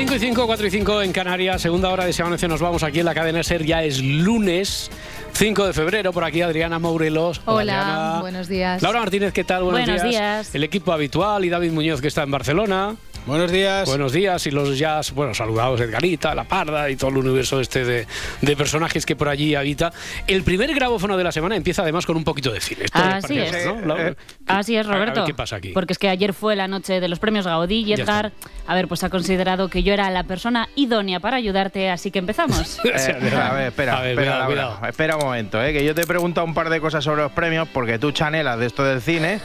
[0.00, 3.00] 5 y 5, 4 y 5 en Canarias, segunda hora de Amanece, nos vamos aquí
[3.00, 4.90] en la cadena SER, ya es lunes
[5.34, 7.42] 5 de febrero, por aquí Adriana Morelos.
[7.44, 8.20] Hola, Adriana.
[8.22, 8.80] buenos días.
[8.80, 9.62] Laura Martínez, ¿qué tal?
[9.64, 10.54] Buenos, Buenos días.
[10.54, 12.96] El equipo habitual y David Muñoz que está en Barcelona.
[13.26, 13.88] Buenos días.
[13.88, 17.84] Buenos días y los ya, bueno, saludados Edgarita, La Parda y todo el universo este
[17.84, 18.06] de,
[18.40, 19.92] de personajes que por allí habita.
[20.26, 22.86] El primer grabófono de la semana empieza además con un poquito de cine.
[22.86, 24.16] Esto les Así parece, es.
[24.46, 25.24] Así es, A- a ver, Roberto.
[25.26, 25.70] ¿Qué pasa aquí?
[25.72, 28.32] Porque es que ayer fue la noche de los premios Gaudí y Edgar,
[28.66, 32.18] a ver, pues ha considerado que yo era la persona idónea para ayudarte, así que
[32.18, 32.80] empezamos.
[32.82, 35.94] Sea, Eh, a ver, espera, A ver, espera, cuidado, espera un momento, eh, que yo
[35.94, 38.82] te he preguntado un par de cosas sobre los premios porque tú chanelas de esto
[38.82, 39.40] del cine,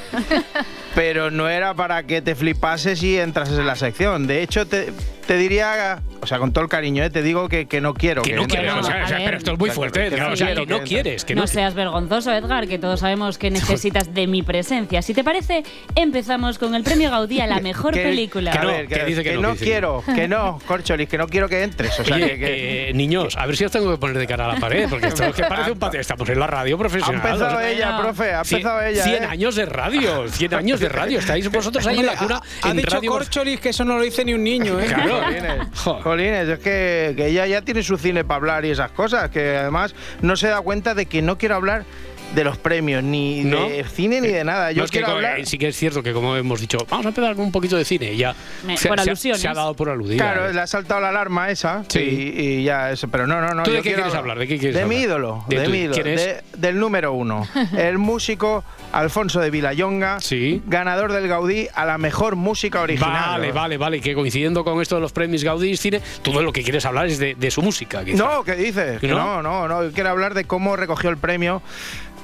[0.95, 4.27] pero no era para que te flipases y entrases en la sección.
[4.27, 4.93] De hecho, te,
[5.27, 8.21] te diría, o sea, con todo el cariño, eh, te digo que, que no quiero.
[8.21, 10.47] Que no no, o sea, o pero esto es muy fuerte, Que no o sea,
[10.47, 14.13] quiero que no quieres, que no no, seas vergonzoso, Edgar, que todos sabemos que necesitas
[14.13, 15.01] de mi presencia.
[15.01, 15.63] Si te parece,
[15.95, 18.51] empezamos con el premio Gaudí a la mejor Que- película.
[18.51, 21.09] Que A no, ver, que dice que no, no, que dice quiero, que no, Corcholis,
[21.09, 21.99] que no quiero que entres.
[21.99, 24.27] O sea, Oye, que, que- eh, niños, a ver si os tengo que poner de
[24.27, 25.99] cara a la pared, porque esto es que parece un patio.
[25.99, 27.15] Estamos en la radio ha profesional.
[27.15, 28.01] empezado o sea, ella, no.
[28.01, 29.03] profe, ha cien- empezado ella.
[29.03, 29.27] 100 eh.
[29.27, 31.19] años de radio, 100 años de radio.
[31.19, 32.41] Estáis vosotros ahí en la cuna.
[32.61, 34.85] Ha dicho Corcholis que eso no lo dice ni un niño, ¿eh?
[34.85, 35.14] Claro.
[36.03, 39.57] Jolines, es que, que ella ya tiene su cine para hablar y esas cosas, que
[39.57, 41.85] además no se da cuenta de que no quiero hablar
[42.33, 43.69] de los premios, ni ¿No?
[43.69, 44.71] de cine ni de nada.
[44.71, 45.39] Yo No, es que quiero como- hablar.
[45.39, 47.77] eh, sí que es cierto que como hemos dicho, vamos a empezar con un poquito
[47.77, 49.41] de cine y ya Me- se, por se ha- alusiones.
[49.41, 50.17] se ha dado por aludida.
[50.33, 51.99] Claro, le ha saltado la alarma esa Sí.
[52.35, 53.63] y, y ya eso, pero no, no, no.
[53.63, 54.39] ¿Tú de yo qué quiero quieres hablar?
[54.39, 54.97] ¿De qué quieres De hablar?
[54.97, 56.25] mi ídolo, ¿De de, mi ídolo, quién es?
[56.25, 60.61] de- del número uno, el músico Alfonso de Villayonga, Sí.
[60.67, 63.11] ganador del Gaudí a la mejor música original.
[63.31, 63.53] Vale, ¿no?
[63.53, 66.63] vale, vale, que coincidiendo con esto de los premios Gaudí Cine, tú de lo que
[66.63, 68.05] quieres hablar es de, de su música.
[68.05, 68.17] quizá.
[68.23, 69.01] No, ¿qué dices?
[69.01, 69.41] ¿Que Que no?
[69.43, 71.61] no, no, quiero hablar de cómo recogió el premio.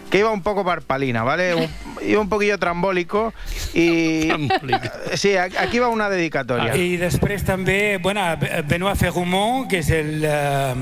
[0.09, 1.55] Que iba un poco parpalina, ¿vale?
[1.55, 1.69] Un-
[2.05, 3.33] iba un poquillo trambólico
[3.73, 4.27] y.
[4.27, 4.79] Trambólico.
[5.15, 6.75] Sí, aquí va una dedicatoria.
[6.75, 8.19] I després també, bueno,
[8.67, 10.75] Benoit Ferrumont, que es el, eh,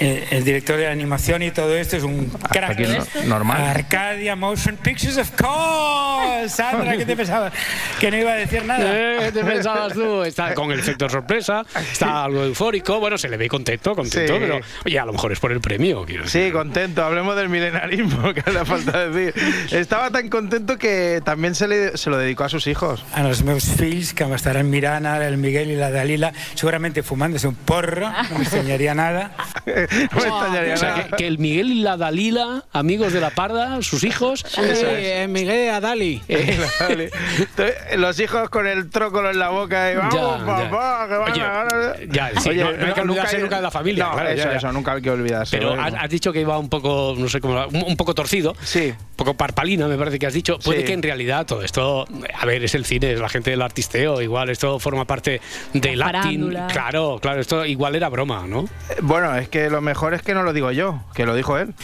[0.00, 2.70] el, el director de animación y todo esto, es un crack.
[2.70, 3.62] Aquí no- normal.
[3.62, 6.48] Arcadia Motion Pictures, of course.
[6.48, 7.52] Sandra, ¿qué te pensabas?
[8.00, 8.84] Que no iba a decir nada.
[8.86, 10.22] Eh, ¿Qué te pensabas tú?
[10.22, 11.62] Está con el efecto sorpresa,
[11.92, 14.40] está algo eufórico, bueno, se le ve contento, contento, Sí.
[14.40, 16.04] pero oye, a lo mejor es por el premio.
[16.04, 16.52] quiero Sí, decir.
[16.52, 17.04] contento.
[17.04, 19.34] Hablemos del milenarismo, que le falta decir.
[19.72, 23.04] Estaba tan contento que también se, le, se lo dedicó a sus hijos.
[23.12, 27.46] A los meus fills, que m'estaran mirant ara, el Miguel y la Dalila, seguramente fumándose
[27.48, 29.32] un porro, no me extrañaría nada.
[29.90, 33.30] no me extrañaría O sea, que, que el Miguel y la Dalila, amigos de la
[33.30, 36.22] Parda, sus hijos, Sí, eh, Miguel Adali.
[36.28, 40.70] eh, Los hijos con el trócolo en la boca y vamos, Ya, ya.
[40.70, 41.96] papá, que van Oye, a ganar".
[42.10, 44.50] ya, sí, no- no hay que olvidarse nunca de la familia, No, claro, eso, ya,
[44.52, 44.56] ya.
[44.58, 45.56] eso, nunca hay que olvidarse.
[45.56, 48.54] pero has, has dicho que iba un poco, no sé cómo, un, un poco torcido.
[48.62, 48.92] Sí.
[49.10, 50.58] Un poco parpalina, me parece que has dicho.
[50.58, 50.86] Puede Sí.
[50.86, 54.20] que en realidad todo esto, a ver, es el cine, es la gente del artisteo,
[54.20, 55.40] igual esto forma parte
[55.72, 56.50] del acting.
[56.72, 58.64] Claro, claro, esto igual era broma, ¿no?
[58.90, 61.58] Eh, Bueno, es que lo mejor es que no lo digo yo, que lo dijo
[61.58, 61.74] él.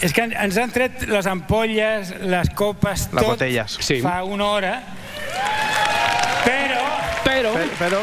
[0.00, 3.38] És que ens han tret les ampolles, les copes, Les tot.
[3.80, 4.00] Sí.
[4.00, 4.82] fa una hora,
[6.44, 6.80] però
[7.24, 7.98] Pero, Pe- Pero,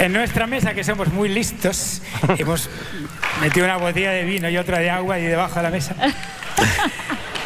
[0.00, 2.00] en nuestra mesa, que somos muy listos,
[2.38, 2.68] hemos
[3.40, 5.94] metido una botella de vino y otra de agua y debajo de la mesa.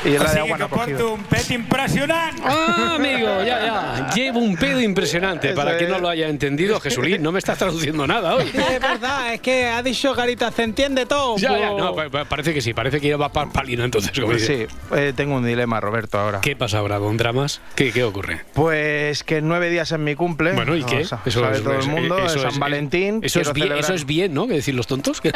[0.05, 2.39] y O la de agua que no porto un pet impressionant.
[2.45, 4.11] Ah, amigo, ya, ya.
[4.15, 5.49] Llevo un pedo impresionante.
[5.49, 6.03] Eso Para quien no es.
[6.03, 8.45] lo haya entendido, Jesulín, no me estás traduciendo nada hoy.
[8.53, 11.37] Es verdad, es que ha dicho Garita, se entiende todo.
[11.37, 11.83] Ya, ya, pues.
[11.83, 14.13] no, pa- pa- parece que sí, parece que lleva parpalina entonces.
[14.13, 16.41] como Pues sí, eh, tengo un dilema, Roberto, ahora.
[16.41, 17.61] ¿Qué pasa ahora con dramas?
[17.75, 18.43] ¿Qué, qué ocurre?
[18.55, 20.53] Pues que en nueve días es mi cumple.
[20.53, 21.05] Bueno, ¿y No, qué?
[21.05, 23.21] sa- sabe todo el mundo, es San Valentín.
[23.23, 24.47] Eso es, bien, eso es bien, ¿no?
[24.47, 25.21] Que decir los tontos.
[25.21, 25.33] que-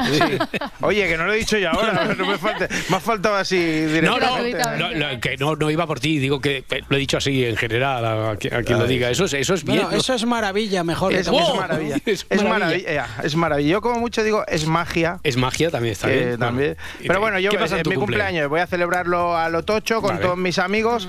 [0.80, 3.56] Oye, que no lo he dicho yo ahora, no me, falte, me ha faltado así
[4.02, 4.51] No, no, directamente.
[4.52, 7.44] No, no, que no, no iba por ti, digo que eh, lo he dicho así
[7.44, 9.10] en general a, a quien lo diga.
[9.10, 9.78] Eso es, eso es bien.
[9.78, 9.96] Bueno, ¿no?
[9.98, 11.12] eso es maravilla, mejor.
[11.12, 11.96] Es, que es maravilla.
[12.06, 12.48] Es Es maravilla.
[12.58, 13.06] maravilla.
[13.22, 13.70] Es maravilla.
[13.70, 15.18] Yo como mucho digo, es magia.
[15.22, 16.38] Es magia, también está que bien.
[16.38, 16.76] También.
[17.06, 17.98] Pero bueno, yo ¿qué pasa en mi cumple?
[18.18, 20.22] cumpleaños voy a celebrarlo a lo tocho con Vale.
[20.22, 21.08] todos mis amigos.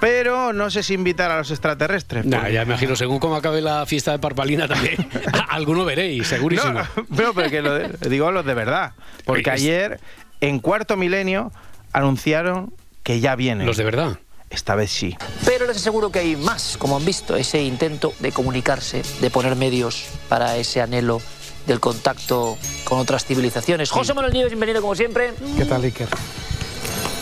[0.00, 2.26] Pero no sé si invitar a los extraterrestres.
[2.26, 4.96] Nah, porque- ya me imagino, según cómo acabe la fiesta de Parpalina también,
[5.48, 6.72] alguno veréis, segurísimo.
[6.72, 6.86] No,
[7.16, 8.94] pero porque lo de- digo los de verdad.
[9.24, 10.00] Porque ayer,
[10.40, 11.52] en cuarto milenio,
[11.92, 12.72] anunciaron
[13.02, 13.66] que ya vienen.
[13.66, 14.18] Los de verdad.
[14.50, 15.16] Esta vez sí.
[15.46, 19.56] Pero les aseguro que hay más, como han visto, ese intento de comunicarse, de poner
[19.56, 21.22] medios para ese anhelo
[21.66, 23.90] del contacto con otras civilizaciones.
[23.90, 25.32] José Manuel Nieves, bienvenido como siempre.
[25.56, 26.08] ¿Qué tal, Iker?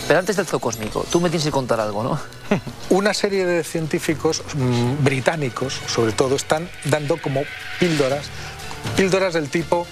[0.09, 2.19] Pero antes del zoo cósmico, tú me tienes que contar algo, ¿no?
[2.91, 7.43] Una serie de científicos mm, británicos, sobre todo, están dando como
[7.79, 8.27] píldoras,
[8.97, 9.87] píldoras del tipo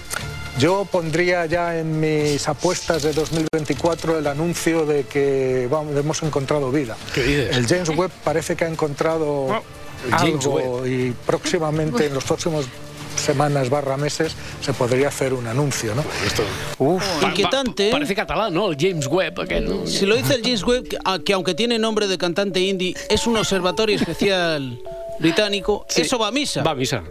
[0.59, 6.69] yo pondría ya en mis apuestas de 2024 el anuncio de que vamos, hemos encontrado
[6.71, 6.95] vida.
[7.13, 7.57] ¿Qué dices?
[7.57, 9.47] El James Webb parece que ha encontrado
[10.05, 12.65] el James algo y próximamente, en los próximos
[13.17, 16.03] semanas barra meses, se podría hacer un anuncio, ¿no?
[16.77, 17.91] Uf, Inquietante, ¿eh?
[17.91, 18.69] Parece catalán, ¿no?
[18.71, 19.87] El James Webb, aquel, ¿no?
[19.87, 22.95] Si lo dice el James Webb, que, a- que aunque tiene nombre de cantante indie,
[23.09, 24.79] es un observatorio especial
[25.19, 26.01] británico, Sí.
[26.01, 26.63] eso va a misa.
[26.63, 27.03] Va a misa.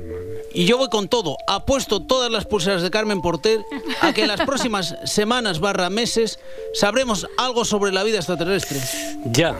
[0.58, 1.36] Y yo voy con todo.
[1.46, 3.64] Apuesto todas las pulseras de Carmen Porter
[4.00, 6.40] a que en las próximas semanas barra meses
[6.74, 8.80] sabremos algo sobre la vida extraterrestre.
[9.26, 9.56] Ya.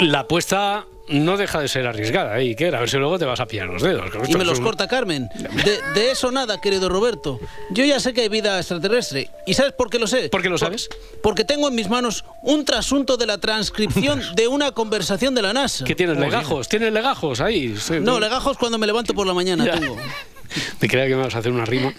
[0.00, 2.42] La apuesta no deja de ser arriesgada, ¿eh?
[2.48, 2.74] Iker?
[2.74, 4.10] A ver si luego te vas a pillar los dedos.
[4.10, 5.28] que Y me es los un- corta Carmen.
[5.64, 7.38] De, de eso nada, querido Roberto.
[7.70, 9.30] Yo ya sé que hay vida extraterrestre.
[9.46, 10.28] ¿Y sabes por qué lo sé?
[10.28, 10.88] ¿Por qué lo sabes?
[11.22, 15.52] porque tengo en mis manos un trasunto de la transcripción de una conversación de la
[15.52, 15.84] NASA.
[15.84, 16.16] ¿Qué tienes?
[16.18, 16.68] ¿Legajos?
[16.68, 17.76] ¿Tienes legajos ahí?
[17.76, 19.78] Sí, No, legajos cuando me levanto por la mañana Ya.
[19.78, 19.96] tengo.
[20.78, 21.92] Te creía que me vas a hacer una rima.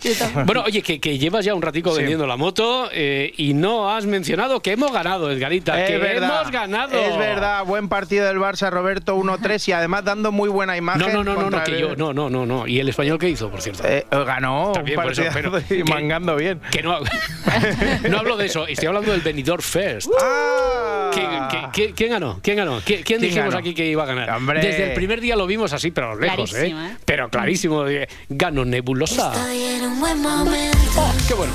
[0.46, 4.06] Bueno, oye, que, que llevas ya un ratico vendiendo la moto eh, y no has
[4.06, 5.82] mencionado que hemos ganado, Edgarita.
[5.82, 6.98] Es que verdad, hemos ganado.
[7.00, 11.02] Es verdad, buen partido del Barça, Roberto 1-3 y además dando muy buena imagen.
[11.14, 12.68] No, no, no, no, que el- yo, no, no, no, no.
[12.68, 13.84] ¿Y el español qué hizo, por cierto?
[13.88, 16.60] Eh, ganó También, un por eso, pero y que- mangando bien.
[16.72, 17.00] Que no,
[18.10, 20.10] no hablo de eso, estoy hablando del Benidorm First.
[20.22, 21.12] ¡Ah!
[21.14, 22.40] ¿Quién, ganó?
[22.44, 22.82] ¿Quién ganó?
[22.86, 23.58] ¿Quién, quién ¿Quién dijimos ganó?
[23.60, 24.30] aquí que iba a ganar?
[24.32, 24.60] Hombre.
[24.62, 26.88] Desde el primer día lo vimos así, pero lejos, Clarísimo, ¿eh?
[26.92, 26.96] ¿eh?
[27.06, 27.86] Pero clarísimo.
[28.38, 29.32] Eh, Ganó Nebulosa.
[29.34, 31.54] Estoy en un buen momento, Oh, ¡Qué bueno!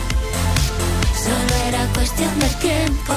[1.17, 3.15] solo era cuestión de tiempo.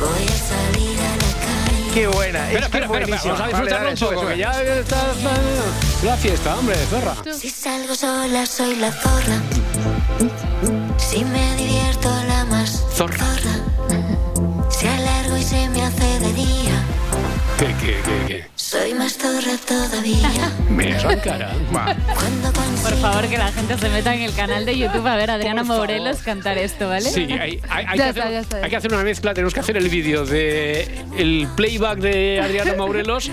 [0.00, 1.90] Voy a salir a la calle.
[1.94, 4.32] Qué buena, Espera, espera, es espera, vamos a Vale, disfrutarlo un poco, sube.
[4.32, 4.96] que ya está
[6.04, 7.14] la fiesta, hombre, zorra.
[7.38, 9.36] Si salgo sola soy la zorra.
[10.98, 13.16] Si me divierto la más Zorra.
[13.18, 14.70] zorra.
[14.70, 16.72] Si alargo y se me hace de día.
[17.58, 18.51] ¿Qué, qué, qué, qué?
[18.72, 20.30] Soy más zorra todavía.
[20.70, 21.52] Me cara.
[22.82, 25.34] Por favor, que la gente se meta en el canal de YouTube a ver a
[25.34, 27.02] Adriana Morelos cantar esto, ¿vale?
[27.10, 28.56] Sí, hay, hay- hay Ya que está, hacer, ya está.
[28.56, 29.34] hay que hacer una mezcla.
[29.34, 33.30] Tenemos que hacer el vídeo de el playback de Adriana Maurelos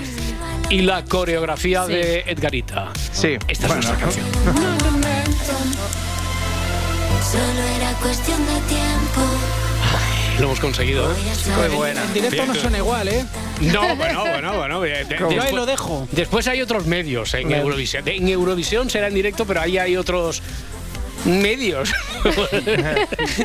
[0.69, 1.93] y la coreografía Sí.
[1.93, 2.89] de Edgarita.
[3.13, 4.25] Sí, Esta bueno, es nuestra canción.
[7.31, 9.21] solo era cuestión de tiempo.
[10.39, 11.13] Lo hemos conseguido.
[11.35, 12.03] salir buena.
[12.03, 13.25] En directo no suena igual, ¿eh?
[13.61, 14.81] No, bueno, bueno, bueno.
[14.81, 16.07] de- de- Yo ahí después- lo dejo.
[16.11, 17.51] Después hay otros medios en.
[17.51, 18.07] Eurovisión.
[18.07, 20.41] En Eurovisión será en directo, pero ahí hay otros
[21.25, 21.91] medios.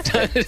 [0.04, 0.46] ¿Sabes?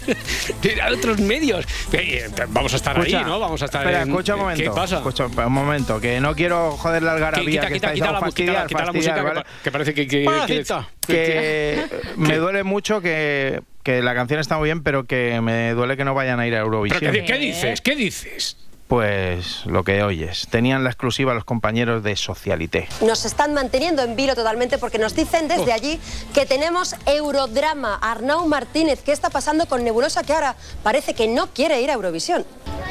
[0.83, 1.65] hay otros medios.
[1.93, 3.41] Eh, Vamos a estar Escucha, ahí, ¿no?
[3.41, 4.63] Vamos a estar Espera, en- escucha un momento.
[4.63, 4.97] ¿Qué pasa?
[4.99, 8.13] Escucha un momento, que no quiero joder la Que algarabía quita, que quita, estáis quita,
[8.13, 10.65] la, quita, la- fastidiar, quita la fastidiar, música que que, parece que, que, que-
[11.09, 15.97] que me duele mucho que, que la canción está muy bien, pero que me duele
[15.97, 17.01] que no vayan a ir a Eurovisión.
[17.01, 17.81] ¿qué, qué dices?
[17.81, 18.57] ¿Qué dices?
[18.89, 20.49] Pues lo que oyes.
[20.51, 22.89] Tenían la exclusiva los compañeros de Socialité.
[23.01, 26.01] Nos están manteniendo en vilo totalmente porque nos dicen desde allí
[26.35, 27.95] que tenemos Eurodrama.
[28.03, 31.93] Arnau Martínez, ¿qué está pasando con Nebulosa que ahora parece que no quiere ir a
[31.93, 32.45] Eurovisión?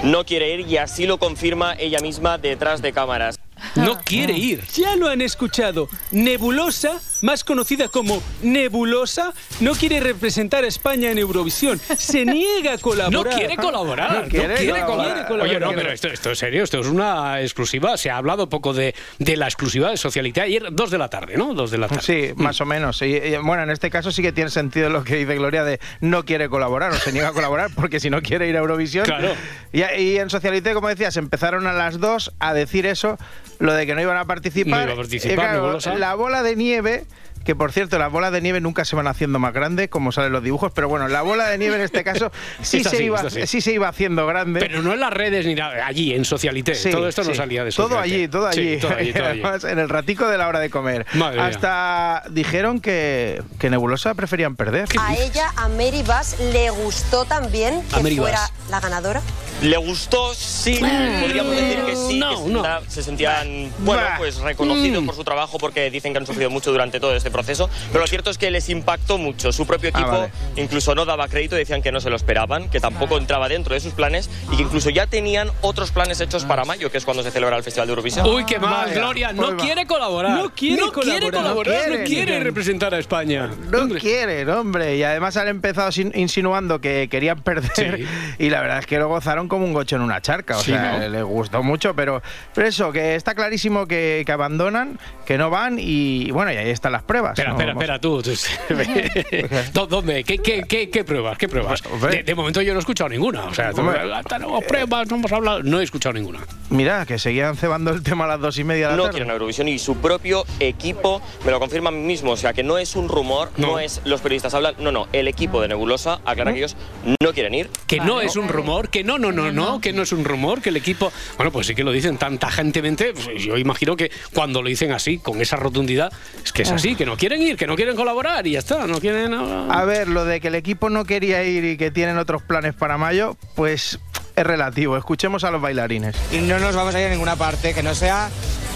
[0.03, 3.39] no quiere ir y así lo confirma ella misma detrás de cámaras.
[3.75, 4.63] No quiere ir.
[4.75, 5.87] Ya lo han escuchado.
[6.11, 11.79] Nebulosa, más conocida como Nebulosa, no quiere representar a España en Eurovisión.
[11.97, 13.35] Se niega a No colaborar.
[13.35, 14.11] quiere colaborar.
[14.13, 15.27] No No quiere colaborar.
[15.27, 15.41] colaborar.
[15.41, 17.97] Oye, no, pero esto, esto es serio, esto es una exclusiva.
[17.97, 21.35] Se ha hablado poco de, de la exclusiva de Socialité ayer, dos de la tarde,
[21.35, 21.53] ¿no?
[21.53, 22.01] Dos de la tarde.
[22.03, 23.01] Sí, más o menos.
[23.01, 26.25] Y, Bueno, en este caso sí que tiene sentido lo que dice Gloria de no
[26.25, 29.05] quiere colaborar o se niega a colaborar porque si no quiere ir a Eurovisión.
[29.05, 29.33] Claro.
[29.73, 33.17] Y, y en Socialité, como decías, empezaron a las dos a decir eso,
[33.59, 34.79] lo de que no iban a participar.
[34.79, 35.95] No iba a participar, claro, Nebulosa.
[35.95, 37.05] la bola de nieve.
[37.45, 40.31] Que por cierto, las bolas de nieve nunca se van haciendo más grandes, como salen
[40.33, 43.45] los dibujos, pero bueno, la bola de nieve en este caso sí, se, iba, sí.
[43.47, 44.59] sí se iba haciendo grande.
[44.59, 46.75] Pero no en las redes ni nada, allí, en Socialité.
[46.75, 48.15] Sí, todo esto no salía de Todo Socialité.
[48.15, 48.77] allí, todo Sí, allí.
[48.79, 49.41] todo allí, todo allí.
[49.43, 51.05] Además, en el ratico de la hora de comer.
[51.13, 51.45] Madre mía.
[51.47, 54.89] Hasta dijeron que, que Nebulosa preferían perder.
[54.99, 58.53] A ella, a Mary Bass, le gustó también que fuera Bass.
[58.71, 59.21] la ganadora.
[59.61, 60.33] ¿Le gustó?
[60.35, 62.61] Sí, podríamos decir que sí, no, que se, no.
[62.63, 64.15] senta- se sentían, bueno, Bah.
[64.17, 65.05] pues reconocidos Mm.
[65.05, 68.07] por su trabajo porque dicen que han sufrido mucho durante todo este proceso, pero lo
[68.07, 69.51] cierto es que les impactó mucho.
[69.51, 70.31] Su propio Ah, equipo vale.
[70.57, 73.79] incluso no daba crédito, decían que no se lo esperaban, que tampoco entraba dentro de
[73.79, 77.23] sus planes y que incluso ya tenían otros planes hechos para mayo, que es cuando
[77.23, 78.27] se celebra el Festival de Eurovisión.
[78.27, 79.31] Uy, qué mal, Vaya, Gloria.
[79.33, 79.57] No va.
[79.57, 80.31] quiere colaborar.
[80.37, 81.31] No quiere no quiere colaborar.
[81.31, 82.43] colaborar, no No quiere, quiere.
[82.43, 83.49] representar a España.
[83.71, 83.99] No Hombre.
[83.99, 84.97] quieren, hombre.
[84.97, 87.71] Y además han empezado sin- insinuando que querían perder.
[87.75, 88.05] Sí.
[88.45, 90.57] Y la verdad es que lo gozaron como un gocho en una charca.
[90.57, 91.07] O Sí, sea, ¿no?
[91.09, 92.21] le gustó mucho, pero,
[92.53, 96.69] pero eso, que está clarísimo que, que abandonan, que no van y bueno, y ahí
[96.69, 97.31] están las pruebas.
[97.31, 97.55] Espera, ¿no?
[97.71, 98.21] espera, espera, tú.
[99.73, 100.23] ¿Dó- ¿Dónde?
[100.23, 101.37] ¿Qué, qué, qué, qué pruebas?
[101.37, 101.81] ¿Qué pruebas?
[102.11, 103.45] De, de momento yo no he escuchado ninguna.
[103.45, 103.99] O sea, Hombre.
[104.27, 105.63] tenemos pruebas, no hemos hablado.
[105.63, 106.39] No he escuchado ninguna.
[106.69, 109.17] Mira, que seguían cebando el tema a las dos y media de la No tarde.
[109.17, 112.31] quieren Eurovisión y su propio equipo me lo confirma a mí mismo.
[112.31, 114.75] O sea, que no es un rumor, no, es los periodistas hablan.
[114.79, 116.75] No, no, el equipo de Nebulosa aclara que ellos
[117.21, 117.69] no quieren ir.
[117.87, 120.61] Que no es un rumor, que no, no, no, no, que no es un rumor,
[120.61, 121.11] que el equipo.
[121.37, 123.13] Bueno, pues sí que lo dicen tan tajantemente.
[123.13, 126.11] pues yo imagino que cuando lo dicen así, con esa rotundidad,
[126.43, 128.87] es que es así, que no quieren ir, que no quieren colaborar y ya está,
[128.87, 129.33] no quieren.
[129.33, 132.41] ah, A ver, lo de que el equipo no quería ir y que tienen otros
[132.41, 133.99] planes para mayo, pues
[134.35, 134.97] es relativo.
[134.97, 136.15] Escuchemos a los bailarines.
[136.31, 138.29] Y no nos vamos a ir a ninguna parte, que no sea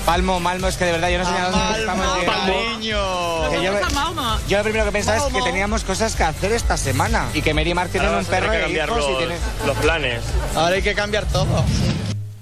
[0.06, 2.53] Palmo, Malmo, es que de verdad yo no sé ni a dónde estamos llegando.
[3.51, 3.79] Que yo,
[4.48, 7.53] yo lo primero que pensaba es que teníamos cosas que hacer esta semana y que
[7.53, 9.36] Mary Mar tiene Ahora un perro que e cambiar hijos y los, tiene...
[9.65, 10.24] los planes.
[10.56, 11.63] Ahora hay que cambiar todo.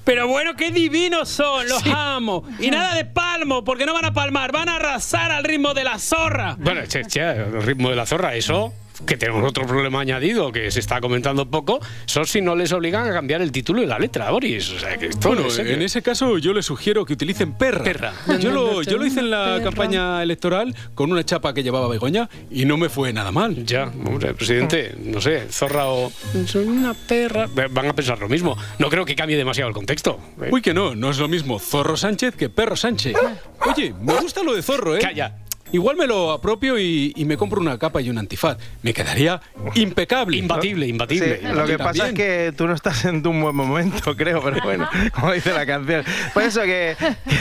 [0.08, 2.46] Pero bueno, qué divinos son, los amo.
[2.60, 5.84] Y nada de palmo, porque no van a palmar, van a arrasar al ritmo de
[5.84, 6.56] la zorra.
[6.58, 8.74] Bueno, che, che, el ritmo de la zorra, eso.
[9.06, 13.08] Que tenemos otro problema añadido que se está comentando poco, son si no les obligan
[13.08, 14.70] a cambiar el título y la letra, Boris.
[14.72, 15.74] O sea, que Bueno, en serio.
[15.74, 17.84] en ese caso yo les sugiero que utilicen perra.
[17.84, 18.14] Perra.
[18.40, 22.30] Yo lo, yo lo hice en la campaña electoral con una chapa que llevaba Begoña
[22.50, 23.66] y no me fue nada mal.
[23.66, 26.12] Ya, hombre, presidente, no sé, zorra o.
[26.46, 27.48] Soy una perra.
[27.70, 28.58] Van a pensar lo mismo.
[28.80, 30.20] No creo que cambie demasiado el contexto.
[30.42, 30.50] ¿eh?
[30.52, 33.16] Uy, que no, no es lo mismo Zorro Sánchez que Perro Sánchez.
[33.66, 35.00] Oye, me gusta lo de Zorro, ¿eh?
[35.00, 35.36] Calla.
[35.72, 38.58] Igual me lo apropio y, y me compro una capa y un antifaz.
[38.84, 39.42] Me quedaría
[39.76, 40.38] impecable.
[40.38, 41.42] Imbatible, Sí, imbatible.
[41.54, 44.90] lo que pasa es que tú no estás en un buen momento, creo, pero bueno,
[45.14, 46.04] como dice la canción.
[46.34, 46.96] Por eso que,
[47.28, 47.38] que,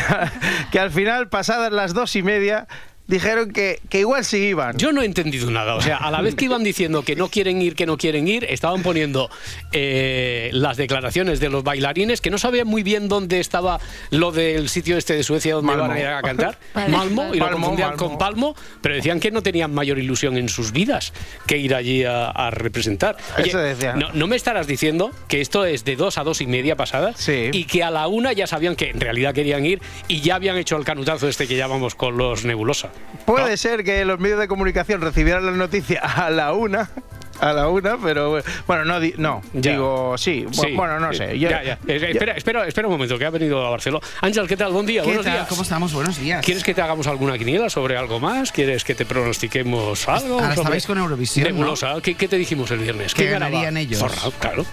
[0.72, 2.66] que al final, pasadas las dos y media,
[3.08, 4.76] dijeron que, que igual sí iban.
[4.78, 5.74] Yo no he entendido nada.
[5.76, 8.26] O sea, a la vez que iban diciendo que no quieren ir, que no quieren
[8.28, 9.30] ir, estaban poniendo
[9.72, 13.78] eh, las declaraciones de los bailarines que no sabían muy bien dónde estaba
[14.10, 15.84] lo del sitio este de Suecia donde Malmo.
[15.84, 16.58] iban a ir a cantar.
[16.88, 17.34] Malmo.
[17.34, 18.08] Y lo confundían Malmo.
[18.08, 21.12] con Palmo, pero decían que no tenían mayor ilusión en sus vidas
[21.46, 23.16] que ir allí a, a representar.
[23.38, 23.98] Oye, Eso decían.
[23.98, 27.16] No, no me estarás diciendo que esto es de dos a dos y media pasadas
[27.18, 27.50] Sí.
[27.52, 30.56] y que a la una ya sabían que en realidad querían ir y ya habían
[30.56, 32.90] hecho el canutazo este que llamamos con los Nebulosa.
[33.24, 36.90] Puede ser que los medios de comunicación recibieran la noticia a la una.
[37.38, 39.72] A la una, pero bueno, no, di- no Ya.
[39.72, 40.46] digo sí.
[40.52, 41.38] Sí, Bueno, no sé.
[41.38, 41.78] Yo- ya, ya.
[41.86, 44.06] Eh, espera, espera, espera un momento, que ha venido a Barcelona.
[44.22, 44.72] Ángel, ¿qué tal?
[44.72, 45.34] Buen día, ¿Qué buenos tal?
[45.34, 45.46] días.
[45.48, 45.92] ¿Cómo estamos?
[45.92, 46.42] Buenos días.
[46.42, 48.52] ¿Quieres que te hagamos alguna quiniela sobre algo más?
[48.52, 50.34] ¿Quieres que te pronostiquemos algo?
[50.36, 51.54] Ahora sobre estabais con Eurovisión, ¿no?
[51.56, 52.00] Nebulosa.
[52.02, 53.14] ¿Qué, qué te dijimos el viernes?
[53.14, 53.50] ¿Quién ganaba?
[53.50, 53.98] ganarían ellos.
[53.98, 54.64] Zorra, claro.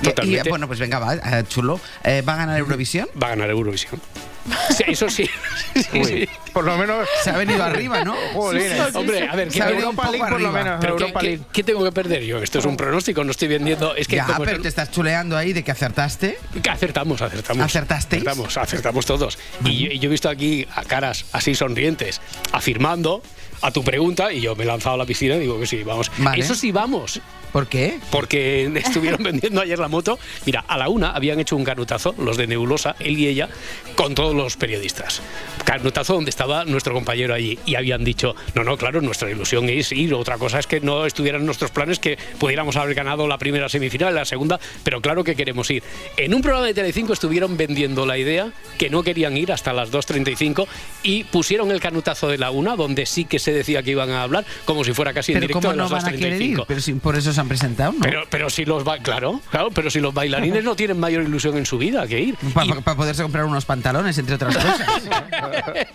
[0.00, 0.48] Y- Totalmente.
[0.48, 1.78] Y, bueno, pues venga, va, eh, chulo.
[2.04, 3.08] Eh, ¿Va a ganar Eurovisión?
[3.22, 4.00] Va a ganar Eurovisión.
[4.76, 5.28] Sí, eso sí.
[5.76, 6.28] Sí, sí.
[6.52, 7.08] Por lo menos.
[7.22, 8.12] Se ha venido arriba, ¿no?
[8.34, 8.92] Jolines.
[8.92, 10.78] Hombre, a ver, ¿qué, Se ha tengo- venido un Europa League por lo menos.
[10.80, 11.42] pero ¿qué- Europa qué- League.
[11.52, 12.38] qué tengo que perder yo?
[12.42, 13.94] Esto es un pronóstico, no estoy vendiendo.
[13.94, 16.38] Es que ya, como pero te estás chuleando ahí de que acertaste.
[16.60, 17.64] Que acertamos, acertamos.
[17.64, 18.22] ¿Acertasteis?
[18.26, 19.38] Acertamos, acertamos todos.
[19.64, 22.20] Y yo, y yo he visto aquí a caras así sonrientes,
[22.52, 23.22] afirmando
[23.60, 25.84] a tu pregunta, y yo me he lanzado a la piscina y digo que sí,
[25.84, 26.10] vamos.
[26.18, 26.42] Vale.
[26.42, 27.20] Eso sí, vamos.
[27.52, 27.98] ¿Por qué?
[28.10, 30.18] Porque estuvieron vendiendo ayer la moto.
[30.46, 33.48] Mira, a la una habían hecho un canutazo, los de Nebulosa, él y ella,
[33.94, 35.22] con todos los periodistas.
[35.64, 37.58] Canutazo donde estaba nuestro compañero allí.
[37.66, 40.14] Y habían dicho, no, no, claro, nuestra ilusión es ir.
[40.14, 44.14] Otra cosa es que no estuvieran nuestros planes, que pudiéramos haber ganado la primera semifinal,
[44.14, 45.82] la segunda, pero claro que queremos ir.
[46.16, 49.92] En un programa de Telecinco estuvieron vendiendo la idea que no querían ir hasta las
[49.92, 50.66] 2.35
[51.02, 54.22] y pusieron el canutazo de la una, donde sí que se decía que iban a
[54.22, 56.40] hablar, como si fuera casi en Pero directo ¿cómo de no las van a querer
[56.40, 56.56] ir?
[56.56, 56.64] 2.35.
[56.66, 58.00] Pero si por eso se han presentado, ¿no?
[58.00, 61.56] Pero, pero si los ba- claro, claro, pero si los bailarines no tienen mayor ilusión
[61.58, 62.36] en su vida que ir.
[62.54, 64.80] Para poderse comprar unos pantalones, entre otras cosas.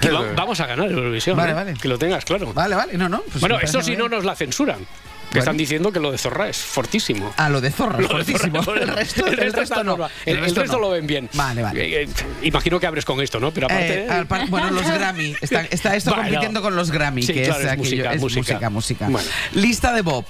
[0.00, 1.36] Que va- vamos a ganar Eurovisión.
[1.36, 1.54] Vale, ¿eh?
[1.54, 1.74] vale.
[1.74, 2.52] Que lo tengas claro.
[2.54, 3.20] Vale, vale, no, no.
[3.22, 4.00] pues bueno, eso si bien.
[4.00, 4.78] no nos la censuran.
[5.28, 5.40] Que Bueno.
[5.42, 7.32] están diciendo que lo de Zorra es fortísimo.
[7.36, 8.62] Ah, lo de zorra, de fortísimo.
[8.62, 9.94] Zorra, El resto, el el resto resto está no.
[10.24, 10.78] El, el resto, no.
[10.78, 11.28] lo ven bien.
[11.34, 11.84] Vale, vale.
[11.84, 12.08] Eh, eh,
[12.42, 13.52] imagino que abres con esto, ¿no?
[13.52, 14.04] Pero aparte.
[14.06, 15.34] Eh, par- bueno, los Grammy.
[15.40, 16.24] Está, está esto Bueno.
[16.24, 17.82] compitiendo con los Grammy, Sí, que claro, es, es aquello.
[17.84, 18.70] música, es música.
[18.70, 19.08] música.
[19.10, 19.28] Bueno.
[19.52, 20.24] Lista de Bob.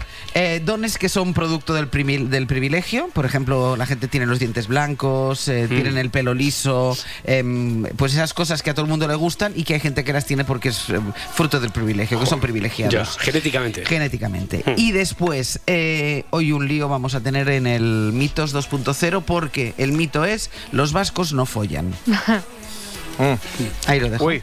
[0.62, 3.09] Dones que son producto del, primi- del privilegio.
[3.12, 5.69] Por ejemplo, la gente tiene los dientes blancos, Mm.
[5.69, 6.97] tienen el pelo liso.
[7.25, 10.02] em, pues esas cosas que a todo el mundo le gustan y que hay gente
[10.05, 12.93] que las tiene porque es em, fruto del privilegio, que son privilegiados.
[12.93, 13.85] ya, genéticamente.
[13.87, 14.64] Genéticamente.
[14.76, 19.92] Y después, eh, hoy un lío vamos a tener en el Mitos 2.0 porque el
[19.92, 21.95] mito es los vascos no follan.
[23.87, 24.25] Ahí lo dejo.
[24.25, 24.42] Uy.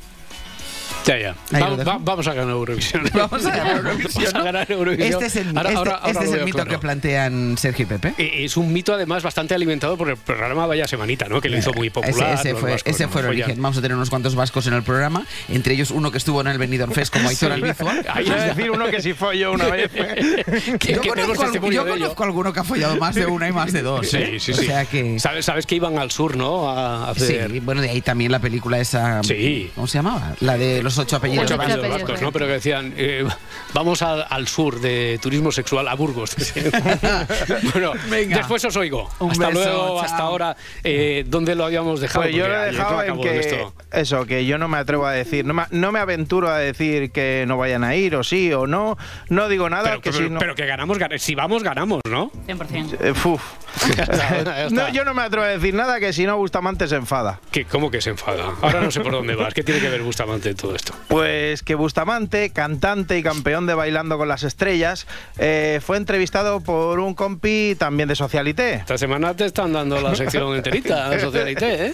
[1.06, 1.36] Ya, ya.
[1.54, 3.04] Va- va- vamos a ganar Eurovisión.
[3.14, 4.44] Vamos a ganar Eurovisión, Vamos a ¿no?
[4.44, 5.14] ganar Eurovisión.
[5.14, 7.58] Este es el, Ahora- este- ahora- este ahora es lo el veo mito que plantean
[7.60, 8.14] Sergio y Pepe.
[8.18, 11.42] Eh, Es un mito además bastante alimentado por el programa Vaya Semanita, ¿no?
[11.42, 12.34] Que lo hizo muy popular.
[12.36, 13.46] Ese, fue, vascos, ese fue el Pues ya.
[13.46, 13.62] origen.
[13.62, 16.48] Vamos a tener unos cuantos vascos en el programa, entre ellos uno que estuvo en
[16.48, 17.62] el Benidorm Fest como Aitor Sí.
[17.64, 17.92] Albizua.
[18.10, 18.36] A está.
[18.56, 19.92] decir uno que si follo una vez.
[20.80, 23.72] Que- Yo que conozco, al- yo alguno que ha follado más de una y más
[23.72, 24.08] de dos.
[24.10, 24.40] Sí, ¿eh?
[24.40, 24.66] sí, O sí.
[24.66, 25.20] sea que...
[25.20, 26.70] ¿Sabes, sabes que iban al sur, ¿no?
[26.70, 27.52] A hacer.
[27.52, 29.22] Sí, bueno, de ahí también la película esa...
[29.24, 29.70] Sí.
[29.76, 30.34] ¿Cómo se llamaba?
[30.40, 31.46] La de los ocho apellidos.
[31.46, 32.32] Ocho apellidos apellidos vascos, ¿no?
[32.32, 33.26] Pero que decían, eh,
[33.74, 36.36] vamos al, al sur de turismo sexual, a Burgos.
[37.74, 38.38] bueno, Venga.
[38.38, 39.10] después os oigo.
[39.20, 40.02] Un hasta beso, luego, chao.
[40.02, 40.58] hasta ahora.
[40.84, 42.24] Eh, ¿Dónde lo habíamos dejado?
[42.24, 43.74] Pues yo lo he dejado en que esto.
[43.92, 47.12] eso, que yo no me atrevo a decir, no me, no me aventuro a decir
[47.12, 48.98] que no vayan a ir o sí o no,
[49.30, 52.02] no digo nada Pero, que pero- si no pero que ganamos, gan- si vamos, ganamos,
[52.10, 52.32] ¿no?
[52.48, 52.98] 100%.
[53.02, 53.42] Eh, uf.
[53.96, 54.70] Ya está, ya está.
[54.70, 57.40] No, yo no me atrevo a decir nada que si no Bustamante se enfada.
[57.52, 58.54] ¿Qué- ¿Cómo que se enfada?
[58.62, 59.54] Ahora no sé por dónde vas.
[59.54, 60.85] ¿Qué tiene que ver Bustamante en todo esto?
[61.08, 67.00] Pues que Bustamante, cantante y campeón de Bailando con las Estrellas, eh, fue entrevistado por
[67.00, 68.74] un compi también de Socialité.
[68.76, 71.94] Esta semana te están dando la sección enterita, la Socialité, ¿eh?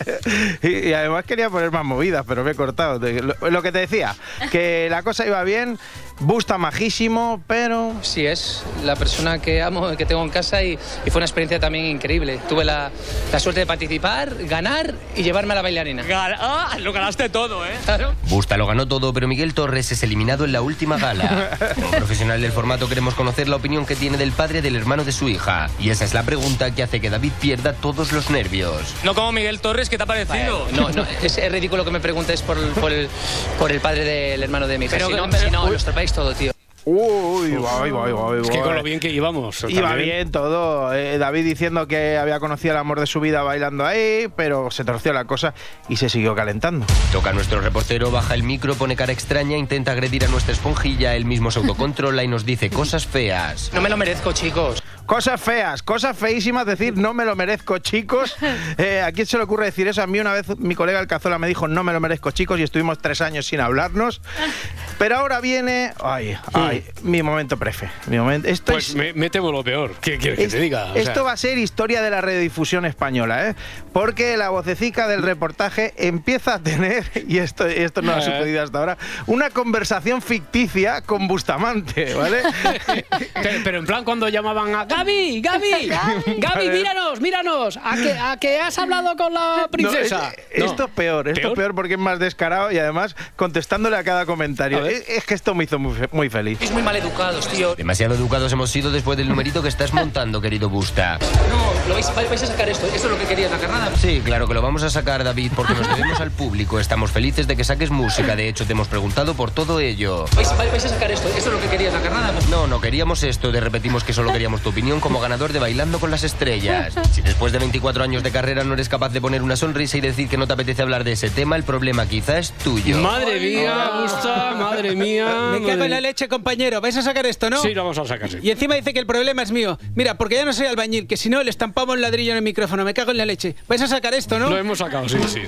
[0.63, 2.99] Y, y además quería poner más movidas, pero me he cortado.
[2.99, 4.15] De- Lo, lo que te decía,
[4.51, 5.77] que la cosa iba bien,
[6.19, 7.93] Busta majísimo, pero...
[8.01, 10.73] Sí, es la persona que amo, que tengo en casa y,
[11.05, 12.39] y fue una experiencia también increíble.
[12.47, 12.91] Tuve la,
[13.31, 16.03] la suerte de participar, ganar y llevarme a la bailarina.
[16.39, 17.71] Ah, lo ganaste todo, ¿eh?
[17.85, 18.13] Claro.
[18.29, 21.57] Busta lo ganó todo, pero Miguel Torres es eliminado en la última gala.
[21.75, 25.11] Como profesional del formato queremos conocer la opinión que tiene del padre del hermano de
[25.11, 25.69] su hija.
[25.79, 28.93] Y esa es la pregunta que hace que David pierda todos los nervios.
[29.03, 30.67] No como Miguel Torres, ¿qué te ha parecido?
[30.73, 33.09] No, no, es, es ridículo que me preguntes por, el- por, el,
[33.57, 34.97] por el padre del hermano de mi hija.
[34.97, 35.71] Pero- si no, pero- si no, uy.
[36.13, 36.51] Todo, tío.
[36.83, 39.63] Uy, va, va, va, va, Es que con lo bien que íbamos.
[39.69, 40.09] Iba también.
[40.09, 40.91] bien todo.
[40.95, 44.83] Eh, David diciendo que había conocido el amor de su vida bailando ahí, pero se
[44.83, 45.53] torció la cosa
[45.89, 46.87] y se siguió calentando.
[47.11, 51.15] Toca a nuestro reportero, baja el micro, pone cara extraña, intenta agredir a nuestra esponjilla,
[51.15, 53.69] él mismo se autocontrola y nos dice cosas feas.
[53.75, 54.81] No me lo merezco, chicos.
[55.05, 58.35] Cosas feas, cosas feísimas, decir no me lo merezco, chicos.
[58.77, 60.01] Eh, ¿A quién se le ocurre decir eso?
[60.01, 62.59] A mí una vez mi colega el Cazola me dijo no me lo merezco, chicos,
[62.59, 64.21] y estuvimos tres años sin hablarnos.
[65.01, 67.89] Pero ahora viene, ay, ay, mi momento prefe.
[68.05, 69.95] Mi momento, esto Pues es- me, me temo lo peor.
[69.99, 70.91] ¿Qué quieres que te diga?
[70.91, 73.55] O sea, esto va a ser historia de la redifusión española, ¿eh?
[73.93, 78.21] Porque la vocecica del reportaje empieza a tener, y esto, esto no ha Eh.
[78.21, 82.43] sucedido hasta ahora, una conversación ficticia con Bustamante, ¿vale?
[83.41, 85.89] pero, pero en plan cuando llamaban a Gaby, Gaby,
[86.37, 90.17] Gaby, míranos, míranos, ¿a que, a que has hablado con la princesa?
[90.19, 91.51] No, es- esto es peor, esto ¿Peor?
[91.53, 94.77] es peor porque es más descarado y además contestándole a cada comentario.
[94.85, 94.90] A.
[94.91, 96.57] Es, es que esto me hizo muy, fe- muy feliz.
[96.59, 97.75] Sois muy mal educados, tío.
[97.75, 101.17] Demasiado educados hemos sido después del numerito que estás montando, querido Busta.
[101.49, 102.85] No, lo vais, vais a sacar esto.
[102.87, 103.91] Esto es lo que quería, la carnada.
[103.97, 106.79] Sí, claro que lo vamos a sacar, David, porque nos debemos al público.
[106.79, 108.35] Estamos felices de que saques música.
[108.35, 110.25] De hecho, te hemos preguntado por todo ello.
[110.35, 111.27] Vais, vais a sacar esto.
[111.29, 112.33] Esto es lo que quería, la carnada.
[112.49, 113.51] No, no queríamos esto.
[113.51, 116.93] Te repetimos que solo queríamos tu opinión como ganador de Bailando con las Estrellas.
[117.13, 120.01] Si después de 24 años de carrera no eres capaz de poner una sonrisa y
[120.01, 122.97] decir que no te apetece hablar de ese tema, el problema quizá es tuyo.
[122.97, 125.25] Madre mía, Gusta, madre mía.
[125.51, 126.81] Me cago madre- en la leche, compañero.
[126.81, 127.61] ¿Vais a sacar esto, no?
[127.61, 128.37] Sí, lo vamos a sacar, sí.
[128.41, 129.77] Y encima dice que el problema es mío.
[129.95, 132.43] Mira, porque ya no soy albañil, que si no le estampamos un ladrillo en el
[132.43, 132.83] micrófono.
[132.83, 133.55] Me cago en la leche.
[133.67, 134.49] ¿Vais a sacar esto, no?
[134.49, 135.39] Lo hemos sacado, sí, sí.
[135.39, 135.41] sí.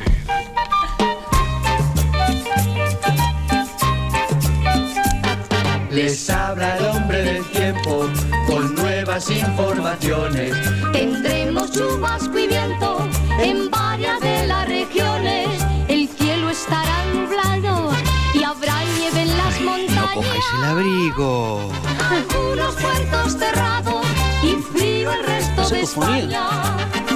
[5.92, 8.10] Les habla el hombre del tiempo
[8.48, 10.54] con nuevas informaciones.
[10.92, 13.08] Tendremos chubasco y viento
[13.40, 15.53] en varias de las regiones.
[20.16, 20.46] Montañas.
[20.58, 21.72] el abrigo.
[22.10, 24.06] Algunos puertos cerrados
[24.44, 26.48] y frío el resto de España.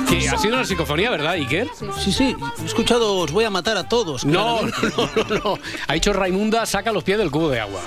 [0.09, 1.69] Que ha sido una psicofonía, ¿verdad, Iker?
[1.99, 2.35] Sí, sí.
[2.61, 4.23] He escuchado, os voy a matar a todos.
[4.25, 4.71] No, no,
[5.29, 5.59] no, no.
[5.87, 7.81] Ha dicho Raimunda, saca los pies del cubo de agua.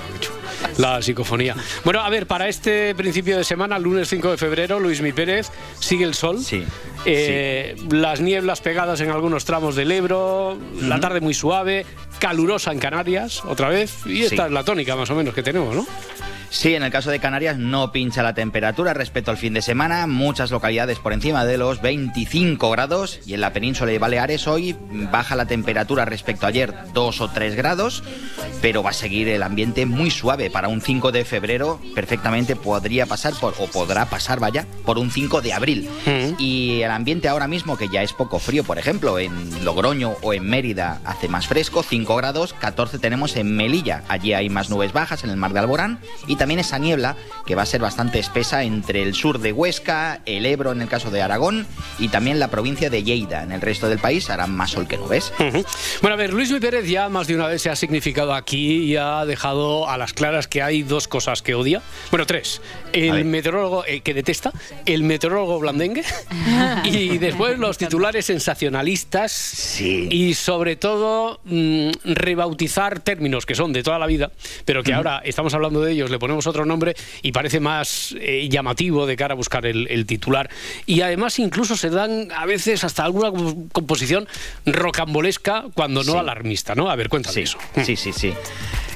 [0.77, 1.55] La psicofonía.
[1.83, 5.49] Bueno, a ver, para este principio de semana, lunes 5 de febrero, Luis Mi Pérez,
[5.79, 6.39] sigue el sol.
[6.39, 6.63] Sí.
[7.05, 11.85] Eh, Las nieblas pegadas en algunos tramos del Ebro, la tarde muy suave,
[12.21, 14.05] calurosa en Canarias, otra vez.
[14.05, 14.41] Y esta Sí.
[14.45, 15.85] es la tónica más o menos que tenemos, ¿no?
[16.51, 20.05] Sí, en el caso de Canarias no pincha la temperatura respecto al fin de semana,
[20.05, 24.75] muchas localidades por encima de los 25 grados y en la península de Baleares hoy
[25.09, 28.03] baja la temperatura respecto a ayer 2 o 3 grados,
[28.61, 33.05] pero va a seguir el ambiente muy suave para un 5 de febrero, perfectamente podría
[33.05, 35.89] pasar por o podrá pasar, vaya, por un 5 de abril.
[36.37, 40.33] Y el ambiente ahora mismo que ya es poco frío, por ejemplo, en Logroño o
[40.33, 44.93] en Mérida hace más fresco, 5 grados, 14 tenemos en Melilla, allí hay más nubes
[44.93, 48.19] bajas en el mar de Alborán y también esa niebla que va a ser bastante
[48.19, 51.67] espesa entre el sur de Huesca, el Ebro en el caso de Aragón
[51.99, 53.43] y también la provincia de Lleida.
[53.43, 55.33] En el resto del país hará más sol que nubes.
[56.01, 58.95] Bueno, a ver, Luis Pérez ya más de una vez se ha significado aquí y
[58.95, 61.81] ha dejado a las claras que hay dos cosas que odia.
[62.09, 62.61] Bueno, tres.
[62.93, 64.51] El meteorólogo eh, que detesta,
[64.85, 66.03] el meteorólogo blandengue
[66.83, 73.99] y después los titulares sensacionalistas y sobre todo mm, rebautizar términos que son de toda
[73.99, 74.31] la vida,
[74.65, 78.47] pero que ahora estamos hablando de ellos, le ponemos otro nombre y parece más eh,
[78.49, 80.49] llamativo de cara a buscar el, el titular.
[80.85, 84.27] Y además incluso se dan a veces hasta alguna comp- composición
[84.65, 86.17] rocambolesca cuando no Sí.
[86.17, 86.89] alarmista, ¿no?
[86.89, 87.57] A ver, cuéntame eso.
[87.83, 88.33] Sí, sí, sí.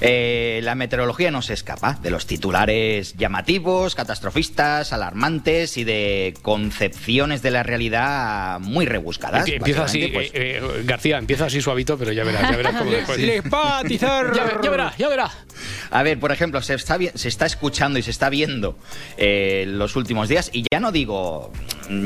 [0.01, 7.41] Eh, la meteorología no se escapa de los titulares llamativos, catastrofistas, alarmantes y de concepciones
[7.41, 9.45] de la realidad muy rebuscadas.
[9.47, 13.17] Empie- Empieza así, pues, eh, García, empieza así suavito, pero ya verás, ya verás después.
[13.17, 14.33] Despatizar.
[14.35, 15.31] Ya, ve- ya verás, ya verás.
[15.91, 18.77] A ver, por ejemplo, se está, se está escuchando y se está viendo
[19.17, 21.51] eh, los últimos días y ya no digo,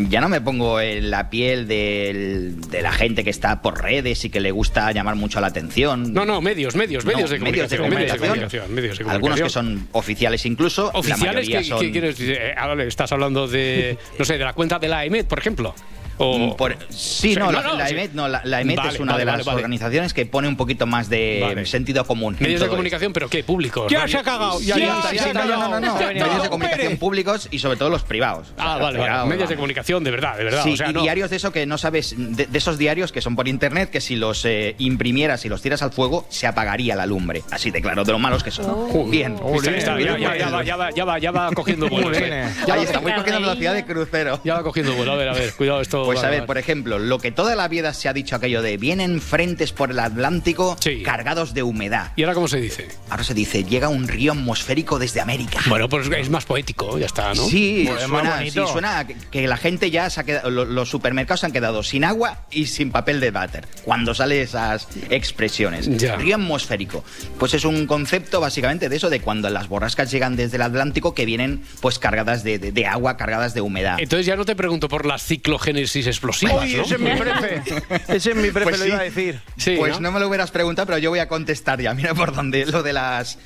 [0.10, 4.24] ya no me pongo en la piel del- de la gente que está por redes
[4.26, 6.14] y que le gusta llamar mucho la atención.
[6.14, 7.90] No, no, medios, medios, No, medios de medios de comunicación.
[7.90, 8.30] medios de comunicación.
[8.68, 10.92] comunicación, medios de Algunos que son oficiales incluso.
[10.94, 11.80] Oficiales, ¿qué, son...
[11.80, 12.38] qué quieres decir?
[12.40, 15.74] Eh, ahora estás hablando de, no sé, de la cuenta de la EMET, por ejemplo.
[16.20, 16.38] O...
[16.38, 17.94] Mm, Por- sí, no, la, la sí.
[17.94, 19.56] EMET, no, la, la EMET Vale, es una vale, de las vale, vale.
[19.56, 21.66] organizaciones que pone un poquito más de Vale.
[21.66, 22.36] sentido común.
[22.40, 23.44] Medios de comunicación, pero ¿qué?
[23.44, 23.92] Públicos.
[23.92, 27.90] Ya se ha cagado, ya, no, no, no, Medios de comunicación públicos y sobre todo
[27.90, 28.54] los privados.
[28.58, 30.64] Ah, vale, Medios de comunicación, de verdad, de verdad.
[30.64, 33.90] Sí, y diarios de eso que no sabes, de, esos diarios que son por internet,
[33.90, 37.44] que si los eh, imprimieras y los tiras al fuego, se apagaría la lumbre.
[37.52, 38.66] Así de claro, de lo malos que son.
[38.70, 39.06] Oh.
[39.10, 39.36] Bien.
[39.38, 42.10] Ya, va, ya va- ya va- ya va cogiendo vuelo.
[42.10, 44.40] Ahí está, voy cogiendo velocidad de crucero.
[44.44, 45.14] Ya va cogiendo vuelo.
[45.14, 46.09] A ver, a ver, cuidado esto.
[46.16, 48.78] Pues a ver, por ejemplo, lo que toda la vida se ha dicho aquello de
[48.78, 52.12] vienen frentes por el Atlántico cargados de humedad.
[52.16, 52.88] ¿Y ahora cómo se dice?
[53.10, 55.60] Ahora se dice, llega un río atmosférico desde América.
[55.68, 57.46] Bueno, pues es más poético, ya está, ¿no?
[57.48, 60.90] Sí, Pues suena, sí, suena que, que la gente ya se ha quedado, lo- los
[60.90, 65.88] supermercados se han quedado sin agua y sin papel de váter cuando sale esas expresiones.
[65.98, 66.16] Ya.
[66.16, 67.04] Río atmosférico.
[67.38, 71.14] Pues es un concepto básicamente de eso, de cuando las borrascas llegan desde el Atlántico
[71.14, 73.98] que vienen pues cargadas de, de- de agua, cargadas de humedad.
[74.00, 76.84] Entonces ya no te pregunto por las ciclogénesis explosivas, Uy, ¿no?
[76.84, 77.64] ese es mi prefe.
[78.16, 78.92] Ese es mi prefe, Pues lo sí.
[78.92, 79.42] iba a decir.
[79.78, 80.12] pues ¿no?
[80.12, 81.94] me lo hubieras preguntado, pero yo voy a contestar ya.
[81.94, 82.66] Mira por dónde.
[82.66, 83.38] Lo de las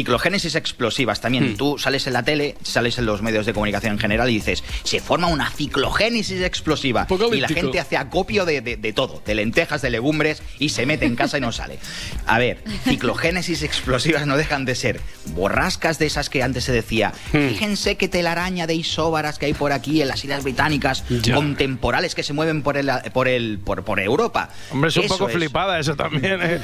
[0.00, 1.52] ciclogénesis explosivas también.
[1.52, 1.56] Hmm.
[1.56, 4.62] Tú sales en la tele, sales en los medios de comunicación en general y dices,
[4.84, 7.06] se forma una ciclogénesis explosiva.
[7.32, 10.84] Y la gente hace acopio de, de- de todo, de lentejas, de legumbres, y se
[10.84, 11.78] mete en casa y no sale.
[12.26, 17.14] A ver, ciclogénesis explosivas no dejan de ser borrascas de esas que antes se decía,
[17.32, 17.48] Hmm.
[17.48, 21.34] fíjense qué telaraña de isóbaras que hay por aquí en las Islas Británicas, Ya.
[21.36, 24.50] con temporales que se mueven por el, por el, por, por Europa.
[24.70, 26.38] Hombre, es un Eso poco flipada eso también.
[26.42, 26.60] ¿eh?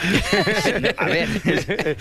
[0.99, 1.29] A ver,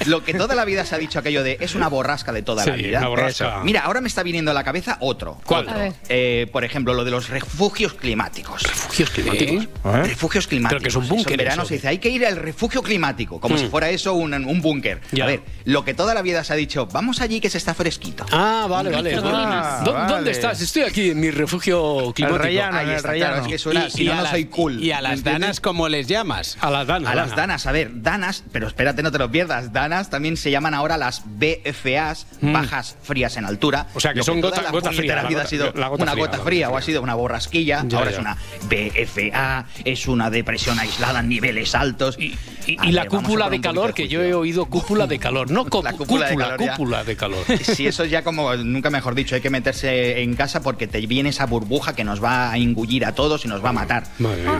[0.08, 2.66] lo que toda la vida se ha dicho aquello de es una borrasca de toda
[2.66, 3.00] la vida.
[3.00, 3.48] una borrasca.
[3.56, 3.64] Eso.
[3.64, 5.40] Mira, ahora me está viniendo a la cabeza otro.
[5.46, 5.68] ¿Cuál?
[5.68, 5.94] Otro.
[6.10, 8.64] Eh, por ejemplo, lo de los refugios climáticos.
[8.64, 9.68] ¿Refugios climáticos?
[9.84, 10.70] Refugios climáticos.
[10.70, 12.82] Pero que es un búnker En verano eso, se dice, hay que ir al refugio
[12.84, 13.60] climático, como Mm.
[13.60, 15.02] si fuera eso un, un búnker.
[15.22, 17.74] A ver, lo que toda la vida se ha dicho, vamos allí que se está
[17.74, 18.26] fresquito.
[18.32, 19.16] Ah, vale, vale.
[19.16, 20.14] Ah, ¿Dó- vale.
[20.14, 20.62] ¿Dónde estás?
[20.62, 22.44] Estoy aquí en mi refugio climático.
[22.44, 24.82] Ahí está, claro, es que suena, si no, no soy cool.
[24.82, 26.58] ¿Y a las danas cómo les llamas?
[26.62, 27.12] A las danas.
[27.12, 29.72] A las danas, a ver, danas, pero espérate, no te lo pierdas.
[29.74, 32.54] Danas también se llaman ahora las BFAs, Mm.
[32.54, 33.88] bajas frías en altura.
[33.94, 34.90] O sea, que Lo son toda gota- la gota
[35.28, 37.84] vida ha sido la gota una fría, gota fría o ha sido una borrasquilla.
[37.88, 38.16] Ya, ahora ya.
[38.18, 38.38] es una
[38.70, 42.18] BFA, es una depresión aislada en niveles altos.
[42.18, 42.36] Y,
[42.68, 45.52] y la ver, cúpula de calor, que yo he oído cúpula de calor.
[45.52, 47.44] No co- La cúpula de calor, cúpula de calor.
[47.62, 51.30] Sí, eso ya como, nunca mejor dicho, hay que meterse en casa porque te viene
[51.30, 54.04] esa burbuja que nos va a engullir a todos y nos va a matar.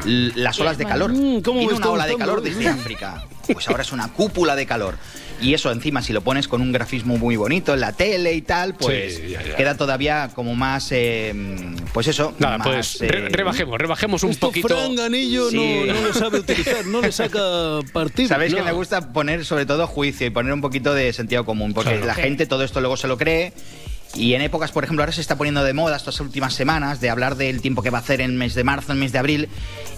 [0.06, 1.12] Las olas de calor.
[1.44, 3.24] ¿cómo una ola de calor desde África.
[3.52, 4.96] Pues ahora es una cúpula de calor.
[5.42, 8.42] Y eso encima, si lo pones con un grafismo muy bonito en la tele y
[8.42, 9.56] tal, pues Sí, ya, ya.
[9.56, 11.34] queda todavía como más, eh,
[11.94, 14.68] pues eso, Nada, más, pues eh, re- rebajemos, rebajemos un Esto poquito.
[14.68, 15.56] Fran Ganillo Sí.
[15.88, 17.40] no, no lo sabe utilizar, no le saca
[17.92, 18.30] partido.
[18.30, 21.74] Sabéis que me gusta poner sobre todo juicio y poner un poquito de sentido común,
[21.74, 22.06] porque Claro.
[22.06, 23.54] la gente todo esto luego se lo cree.
[24.16, 27.10] Y en épocas, por ejemplo, ahora se está poniendo de moda estas últimas semanas de
[27.10, 29.12] hablar del tiempo que va a hacer en el mes de marzo, en el mes
[29.12, 29.50] de abril.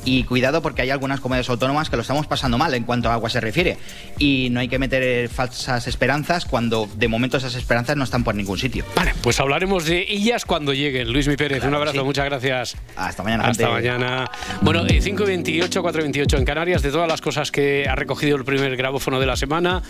[0.06, 3.14] Y cuidado porque hay algunas comunidades autónomas que lo estamos pasando mal en cuanto a
[3.14, 3.78] agua se refiere.
[4.20, 8.24] Y no hay que meter eh, falsas esperanzas cuando de momento esas esperanzas no están
[8.24, 8.86] por ningún sitio.
[8.96, 11.12] Vale, pues hablaremos de ellas cuando lleguen.
[11.12, 12.04] Luis Mi Pérez, un abrazo, sí.
[12.04, 12.76] muchas gracias.
[12.96, 13.46] Hasta mañana.
[13.46, 13.90] Hasta gente.
[13.90, 14.30] mañana.
[14.62, 18.76] Bueno, eh, 5.28, 4.28 en Canarias, de todas las cosas que ha recogido el primer
[18.76, 19.82] grabófono de la semana,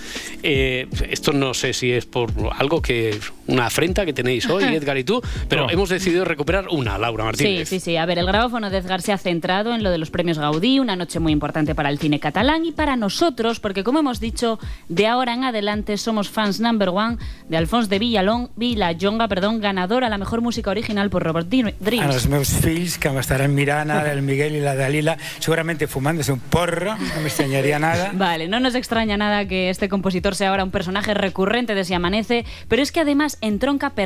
[0.44, 4.64] eh, esto no sé si es por algo que, una afrenta que que tenéis hoy,
[4.76, 7.70] Edgar y tú, pero hemos decidido recuperar una, Laura Sí, Martínez.
[7.70, 7.98] sí, sí.
[7.98, 10.80] A ver, el grabófono de Edgar se ha centrado en lo de los premios Gaudí,
[10.80, 14.60] una noche muy importante para el cine catalán y para nosotros, porque como hemos dicho,
[14.90, 17.18] de ahora en adelante somos fans number one
[17.50, 21.70] de Alfons de Villalón, Vilallonga, perdón, ganador a la mejor música original por Robert Dream-
[21.70, 22.14] A Dreams.
[22.14, 26.40] los meus fills, que estaran mirant ara el Miguel y la Dalila, seguramente fumándose un
[26.40, 28.12] porro, no me extrañaría nada.
[28.16, 31.94] Vale, no nos extraña nada que este compositor sea ahora un personaje recurrente de Si
[31.94, 34.03] Amanece, pero es que además entronca perfectamente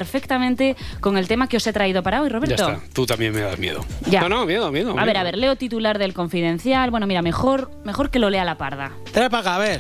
[1.00, 2.70] con el tema que os he traído para hoy, Ya Roberto.
[2.70, 3.86] está, tú también me das miedo.
[4.10, 4.22] Ya.
[4.22, 4.92] No, no, miedo, miedo.
[4.92, 5.06] A miedo.
[5.06, 6.92] ver, a ver, leo titular del Confidencial.
[6.92, 8.92] Bueno, mira, mejor, mejor que lo lea la parda.
[9.12, 9.80] Trae para acá, a ver.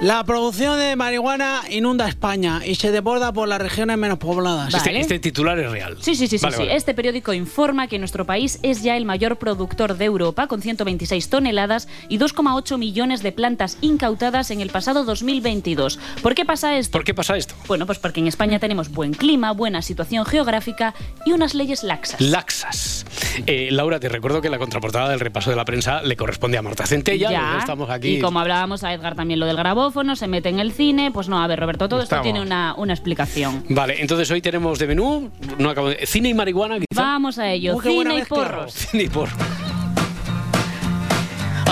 [0.00, 4.72] La producción de marihuana inunda España y se desborda por las regiones menos pobladas.
[4.72, 5.98] Este, este titular es real.
[6.00, 6.62] Sí, sí, sí, sí, Vale, sí.
[6.62, 6.76] vale.
[6.76, 11.28] Este periódico informa que nuestro país es ya el mayor productor de Europa, con 126
[11.28, 15.98] toneladas y 2,8 millones de plantas incautadas en el pasado 2022.
[16.22, 16.92] ¿Por qué pasa esto?
[16.92, 17.54] ¿Por qué pasa esto?
[17.68, 20.94] Bueno, pues porque en España tenemos buen clima, buena situación geográfica
[21.26, 22.18] y unas leyes laxas.
[22.22, 23.04] Laxas.
[23.46, 26.62] Eh, Laura, te recuerdo que la contraportada del repaso de la prensa le corresponde a
[26.62, 27.30] Marta Centella.
[27.30, 27.58] Ya.
[27.58, 28.16] Estamos aquí.
[28.16, 29.58] Y como hablábamos a Edgar también lo del
[29.90, 31.10] grabófono, se mete en el cine.
[31.10, 32.24] Pues no, a ver, Roberto, todo Estamos.
[32.26, 33.64] esto tiene una, una explicación.
[33.68, 37.02] Vale, entonces hoy tenemos de menú no acabo de- cine y marihuana, quizá.
[37.02, 37.74] Vamos a ello.
[37.74, 38.72] Buena cine y porros.
[38.90, 39.34] Cine y porros.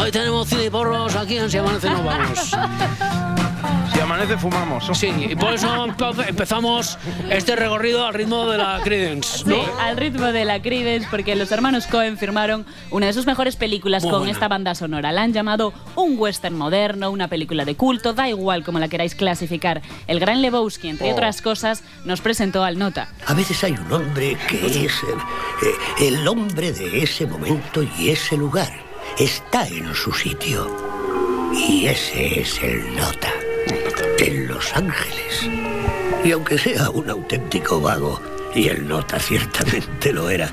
[0.03, 2.51] Hoy tenemos cine y porros aquí en Si Amanece Vamos.
[3.99, 4.89] Si amanece, fumamos.
[4.97, 6.97] Sí, y por eso empe- empezamos
[7.31, 9.39] este recorrido al ritmo de la Credence.
[9.45, 13.57] Sí, al ritmo de la Creedence, porque los hermanos Cohen firmaron una de sus mejores
[13.57, 14.33] películas Muy con buena.
[14.35, 15.11] esta banda sonora.
[15.11, 19.17] La han llamado un western moderno, una película de culto, da igual como la queráis
[19.17, 19.83] clasificar.
[20.07, 21.15] El gran Lebowski, entre Oh.
[21.15, 23.09] otras cosas, nos presentó al Nota.
[23.27, 28.37] A veces hay un hombre que es eh, el hombre de ese momento y ese
[28.37, 28.71] lugar.
[29.19, 30.71] Está en su sitio.
[31.53, 33.33] Y ese es el Nota.
[34.19, 35.49] En Los Ángeles.
[36.25, 38.21] Y aunque sea un auténtico vago,
[38.55, 40.51] y el Nota ciertamente lo era,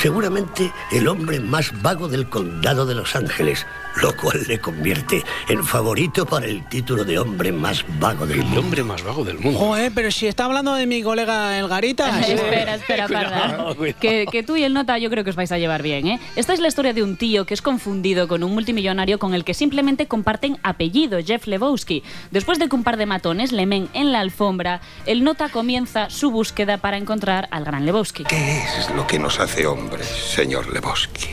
[0.00, 5.64] seguramente el hombre más vago del condado de Los Ángeles, lo cual le convierte en
[5.64, 8.52] favorito para el título de hombre más vago del mundo.
[8.52, 9.58] El hombre más vago del mundo.
[9.58, 12.20] Joder, pero si está hablando de mi colega El Garita.
[12.26, 13.74] espera, espera, parda.
[14.00, 16.20] Que, que tú y el Nota yo creo que os vais a llevar bien, ¿eh?
[16.36, 19.44] Esta es la historia de un tío que es confundido con un multimillonario con el
[19.44, 22.02] que simplemente comparten apellido, Jeff Lebowski.
[22.30, 26.10] Después de que un par de matones le men en la alfombra, el Nota comienza
[26.10, 28.24] su búsqueda para encontrar al gran Lebowski.
[28.24, 31.28] ¿Qué es lo que nos hace hombres, señor Lebowski?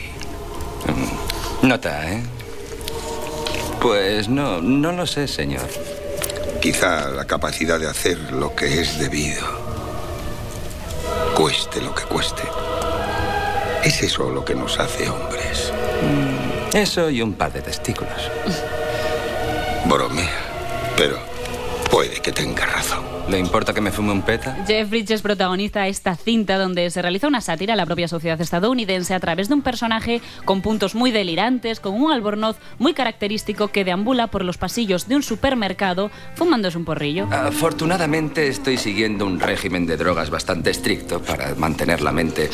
[0.86, 2.22] Mm, Nota, ¿eh?
[3.82, 5.68] Pues no, no lo sé, señor.
[6.60, 9.44] Quizá la capacidad de hacer lo que es debido.
[11.34, 12.42] Cueste lo que cueste.
[13.82, 15.72] Es eso lo que nos hace hombres.
[16.72, 18.30] Eso y un par de testículos.
[19.86, 20.30] Bromea.
[20.96, 21.18] Pero
[21.90, 23.11] puede que tenga razón.
[23.28, 24.64] ¿Le importa que me fume un peta?
[24.66, 29.14] Jeff Bridges protagoniza esta cinta donde se realiza una sátira a la propia sociedad estadounidense
[29.14, 33.84] a través de un personaje con puntos muy delirantes, con un albornoz muy característico que
[33.84, 37.28] deambula por los pasillos de un supermercado fumándose un porrillo.
[37.30, 42.50] Afortunadamente estoy siguiendo un régimen de drogas bastante estricto para mantener la mente,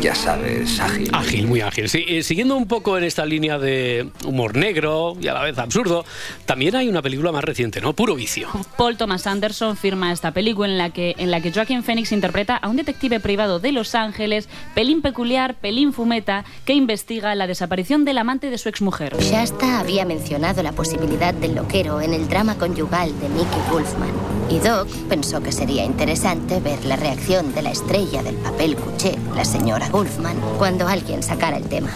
[0.00, 1.10] ya sabes, ágil.
[1.12, 1.88] Ágil, muy ágil.
[1.88, 5.58] Sí, eh, siguiendo un poco en esta línea de humor negro y a la vez
[5.58, 6.04] absurdo,
[6.44, 7.94] también hay una película más reciente, ¿no?
[7.94, 8.48] Puro vicio.
[8.76, 12.56] Paul Thomas Anderson firma esta película en la que en la que Joaquin Phoenix interpreta
[12.56, 18.04] a un detective privado de Los Ángeles, pelín peculiar, pelín fumeta, que investiga la desaparición
[18.04, 19.16] del amante de su exmujer.
[19.20, 24.10] Shasta había mencionado la posibilidad del loquero en el drama conyugal de Mickey Wolfman.
[24.50, 29.16] Y Doc pensó que sería interesante ver la reacción de la estrella del papel cuché,
[29.36, 31.90] la señora Wolfman, cuando alguien sacara el tema.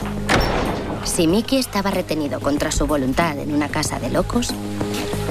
[1.07, 4.53] Si Mickey estaba retenido contra su voluntad en una casa de locos,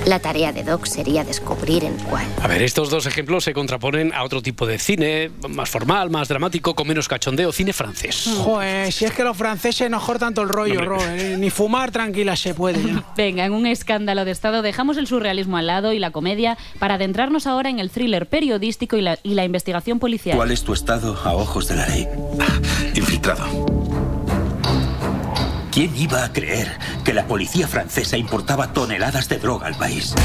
[0.06, 2.26] la tarea de Doc sería descubrir en cuál.
[2.42, 6.28] A ver, estos dos ejemplos se contraponen a otro tipo de cine, más formal, más
[6.28, 8.30] dramático, con menos cachondeo, cine francés.
[8.38, 10.86] Joder, si es que los franceses no cortan todo el rollo, Hombre.
[10.88, 11.20] Robert.
[11.20, 13.04] eh, Ni fumar tranquila se puede ya.
[13.18, 16.96] Venga, en un escándalo de Estado dejamos el surrealismo al lado y la comedia para
[16.96, 20.38] adentrarnos ahora en el thriller periodístico y la, y la investigación policial.
[20.38, 22.08] ¿Cuál es tu estado a ojos de la ley?
[22.40, 22.60] Ah,
[22.94, 23.46] Infiltrado.
[25.76, 26.72] ¿Quién iba a creer
[27.04, 30.16] que la policía francesa importaba toneladas de droga al país?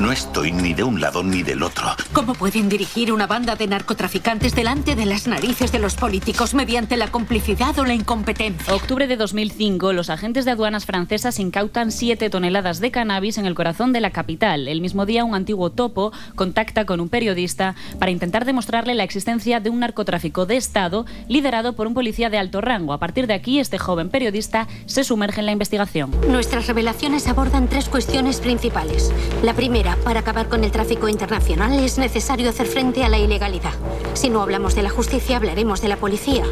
[0.00, 1.84] No estoy ni de un lado ni del otro.
[2.14, 6.96] ¿Cómo pueden dirigir una banda de narcotraficantes delante de las narices de los políticos mediante
[6.96, 8.74] la complicidad o la incompetencia?
[8.74, 13.54] Octubre de 2005, los agentes de aduanas francesas incautan 7 toneladas de cannabis en el
[13.54, 14.66] corazón de la capital.
[14.66, 19.60] El mismo día, un antiguo topo contacta con un periodista para intentar demostrarle la existencia
[19.60, 22.94] de un narcotráfico de Estado liderado por un policía de alto rango.
[22.94, 26.12] A partir de aquí, este joven periodista se sumerge en la investigación.
[26.28, 29.12] Nuestras revelaciones abordan tres cuestiones principales.
[29.42, 33.72] La primera Para acabar con el tráfico internacional es necesario hacer frente a la ilegalidad.
[34.14, 36.44] Si no hablamos de la justicia, hablaremos de la policía.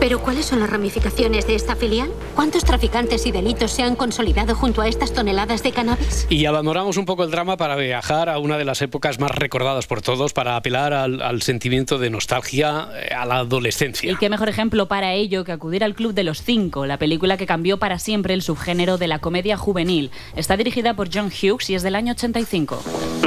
[0.00, 2.10] Pero ¿cuáles son las ramificaciones de esta filial?
[2.34, 6.26] ¿Cuántos traficantes y delitos se han consolidado junto a estas toneladas de cannabis?
[6.28, 9.86] Y abandonamos un poco el drama para viajar a una de las épocas más recordadas
[9.86, 14.12] por todos, para apelar al, al sentimiento de nostalgia eh, a la adolescencia.
[14.12, 17.38] Y qué mejor ejemplo para ello que acudir al Club de los Cinco, la película
[17.38, 20.10] que cambió para siempre el subgénero de la comedia juvenil.
[20.36, 22.73] Está dirigida por John Hughes y es del año 85.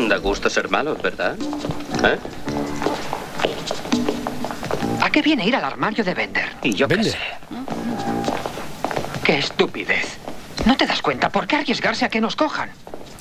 [0.08, 1.36] Da gusto ser malo, ¿verdad?
[2.04, 2.18] ¿Eh?
[5.02, 6.50] ¿A qué viene ir al armario de Bender?
[6.64, 7.18] Y yo qué sé.
[9.24, 10.18] ¡Qué estupidez!
[10.66, 11.30] ¿No te das cuenta?
[11.30, 12.70] ¿Por qué arriesgarse a que nos cojan?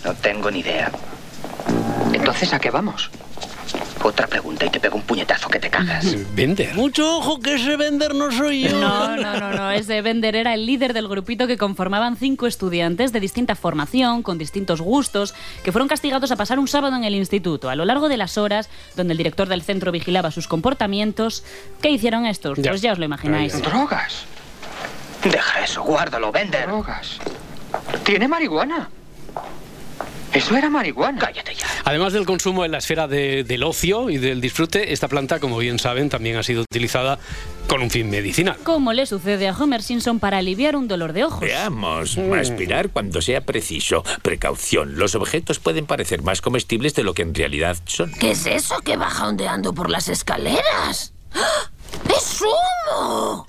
[0.04, 0.90] No tengo ni idea.
[2.12, 3.10] Entonces, ¿a qué vamos?
[4.02, 6.14] Otra pregunta y te pego un puñetazo que te cagas.
[6.34, 6.74] Vender.
[6.74, 8.78] Mucho ojo que ese Bender no soy yo.
[8.78, 9.70] No, no, no, no.
[9.70, 14.38] Ese Bender era el líder del grupito que conformaban cinco estudiantes de distinta formación, con
[14.38, 17.68] distintos gustos, que fueron castigados a pasar un sábado en el instituto.
[17.68, 21.44] A lo largo de las horas, donde el director del centro vigilaba sus comportamientos,
[21.82, 22.58] ¿qué hicieron estos?
[22.58, 22.70] Ya.
[22.70, 23.60] Pues ya os lo imagináis.
[23.62, 24.24] ¿Drogas?
[25.24, 26.66] Deja eso, guárdalo, Bender.
[26.66, 27.18] ¿Drogas?
[28.04, 28.88] ¿Tiene marihuana?
[30.36, 31.18] Eso era marihuana.
[31.18, 31.66] Cállate ya.
[31.84, 35.58] Además del consumo en la esfera de- del ocio y del disfrute, esta planta, como
[35.58, 37.18] bien saben, también ha sido utilizada
[37.68, 38.56] con un fin medicinal.
[38.62, 41.40] Como le sucede a Homer Simpson para aliviar un dolor de ojos.
[41.40, 42.32] Veamos, Mm.
[42.34, 44.04] aspirar cuando sea preciso.
[44.22, 48.12] Precaución, los objetos pueden parecer más comestibles de lo que en realidad son.
[48.12, 51.12] ¿Qué es eso que baja ondeando por las escaleras?
[51.34, 51.70] ¡Ah!
[52.14, 53.46] ¡Es humo!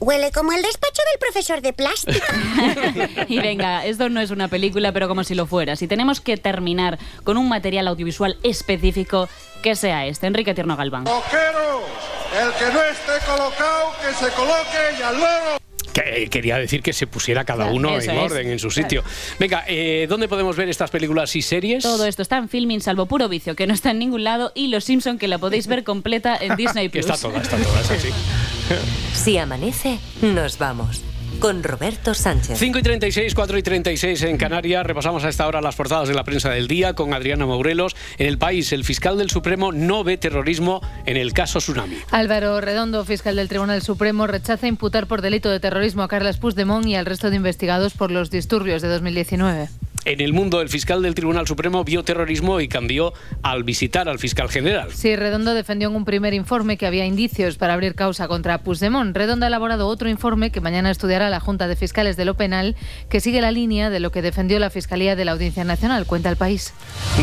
[0.00, 2.26] Huele como el despacho del profesor de plástico.
[3.28, 5.76] Y venga, esto no es una película, pero como si lo fuera.
[5.76, 9.28] Si tenemos que terminar con un material audiovisual específico,
[9.62, 10.26] que sea este.
[10.26, 11.04] Enrique Tierno Galván.
[11.06, 15.59] El que no esté colocado, que se coloque y al.
[15.92, 18.16] Que, eh, quería decir que se pusiera cada Claro, uno en es.
[18.16, 19.02] orden, en su sitio.
[19.38, 21.82] Venga, eh, ¿dónde podemos ver estas películas y series?
[21.82, 24.68] Todo esto está en Filming, salvo puro vicio, que no está en ningún lado, y
[24.68, 26.88] Los Simpson, que la podéis ver completa en Disney+.
[26.88, 27.06] Plus.
[27.06, 28.08] está toda, está toda, eso sí.
[29.14, 31.02] Si amanece, nos vamos.
[31.38, 32.58] Con Roberto Sánchez.
[32.58, 34.84] 5 y 36, 4 y 36 en Canarias.
[34.84, 37.96] Repasamos a esta hora las portadas de la prensa del día con Adriana Maurelos.
[38.18, 41.96] En el país, el fiscal del Supremo no ve terrorismo en el caso Tsunami.
[42.10, 46.86] Álvaro Redondo, fiscal del Tribunal Supremo, rechaza imputar por delito de terrorismo a Carles Puigdemont
[46.86, 49.68] y al resto de investigados por los disturbios de 2019.
[50.04, 54.18] En el mundo, el fiscal del Tribunal Supremo vio terrorismo y cambió al visitar al
[54.18, 54.88] fiscal general.
[54.94, 59.14] Sí, Redondo defendió en un primer informe que había indicios para abrir causa contra Puigdemont.
[59.14, 62.76] Redondo ha elaborado otro informe que mañana estudiará la Junta de Fiscales de lo Penal,
[63.10, 66.30] que sigue la línea de lo que defendió la Fiscalía de la Audiencia Nacional, cuenta
[66.30, 66.72] el país.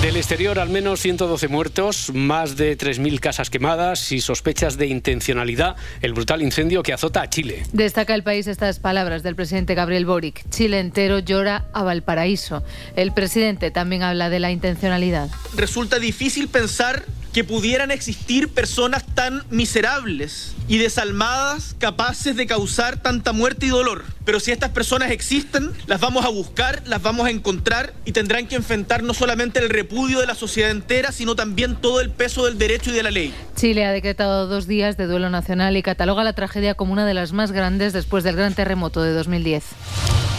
[0.01, 5.75] Del exterior, al menos 112 muertos, más de 3.000 casas quemadas y sospechas de intencionalidad.
[6.01, 7.63] El brutal incendio que azota a Chile.
[7.73, 10.47] Destaca el país estas palabras del presidente Gabriel Boric.
[10.49, 12.63] Chile entero llora a Valparaíso.
[12.95, 15.29] El presidente también habla de la intencionalidad.
[15.55, 23.31] Resulta difícil pensar que pudieran existir personas tan miserables y desalmadas capaces de causar tanta
[23.31, 24.16] muerte y dolor.
[24.27, 28.45] Pero si estas personas existen, las vamos a buscar, las vamos a encontrar y tendrán
[28.45, 32.43] que enfrentar no solamente el repudio de la sociedad entera, sino también todo el peso
[32.43, 33.33] del derecho y de la ley.
[33.55, 37.13] Chile ha decretado dos días de duelo nacional y cataloga la tragedia como una de
[37.13, 39.63] las más grandes después del gran terremoto de 2010.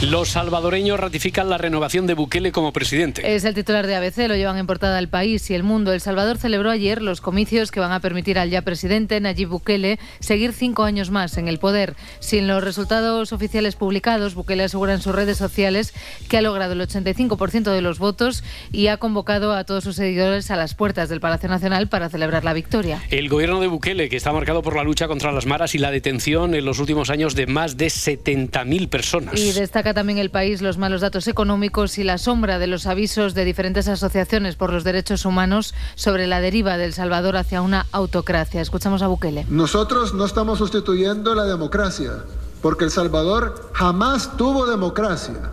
[0.01, 3.35] Los salvadoreños ratifican la renovación de Bukele como presidente.
[3.35, 5.93] Es el titular de ABC, lo llevan en portada al país y el mundo.
[5.93, 9.99] El Salvador celebró ayer los comicios que van a permitir al ya presidente Nayib Bukele
[10.21, 11.97] seguir cinco años más en el poder.
[12.21, 15.95] Sin los resultados oficiales publicados, Bukele asegura en sus redes sociales
[16.29, 20.51] que ha logrado el 85% de los votos y ha convocado a todos sus seguidores
[20.51, 23.03] a las puertas del Palacio Nacional para celebrar la victoria.
[23.11, 25.91] El gobierno de Bukele, que está marcado por la lucha contra las maras y la
[25.91, 29.39] detención en los últimos años de más de 70.000 personas.
[29.39, 33.35] Y destaca también el país los malos datos económicos y la sombra de los avisos
[33.35, 38.61] de diferentes asociaciones por los derechos humanos sobre la deriva del Salvador hacia una autocracia.
[38.61, 39.47] Escuchamos a Bukele.
[39.49, 42.25] Nosotros no estamos sustituyendo la democracia,
[42.63, 45.53] porque El Salvador jamás tuvo democracia.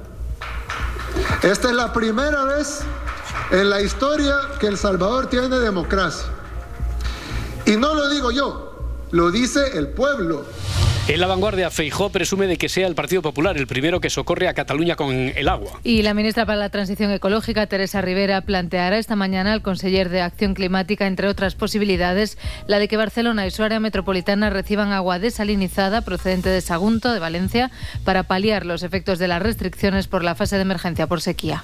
[1.42, 2.82] Esta es la primera vez
[3.52, 6.28] en la historia que El Salvador tiene democracia.
[7.66, 8.74] Y no lo digo yo,
[9.12, 10.46] lo dice el pueblo.
[11.08, 14.48] En la vanguardia, Feijó presume de que sea el Partido Popular el primero que socorre
[14.48, 15.80] a Cataluña con el agua.
[15.84, 20.22] Y la ministra para la Transición Ecológica, Teresa Rivera, planteará esta mañana al conseller de
[20.22, 25.20] Acción Climática, entre otras posibilidades, la de que Barcelona y su área metropolitana reciban agua
[25.20, 27.70] desalinizada procedente de Sagunto, de Valencia,
[28.04, 31.64] para paliar los efectos de las restricciones por la fase de emergencia por sequía.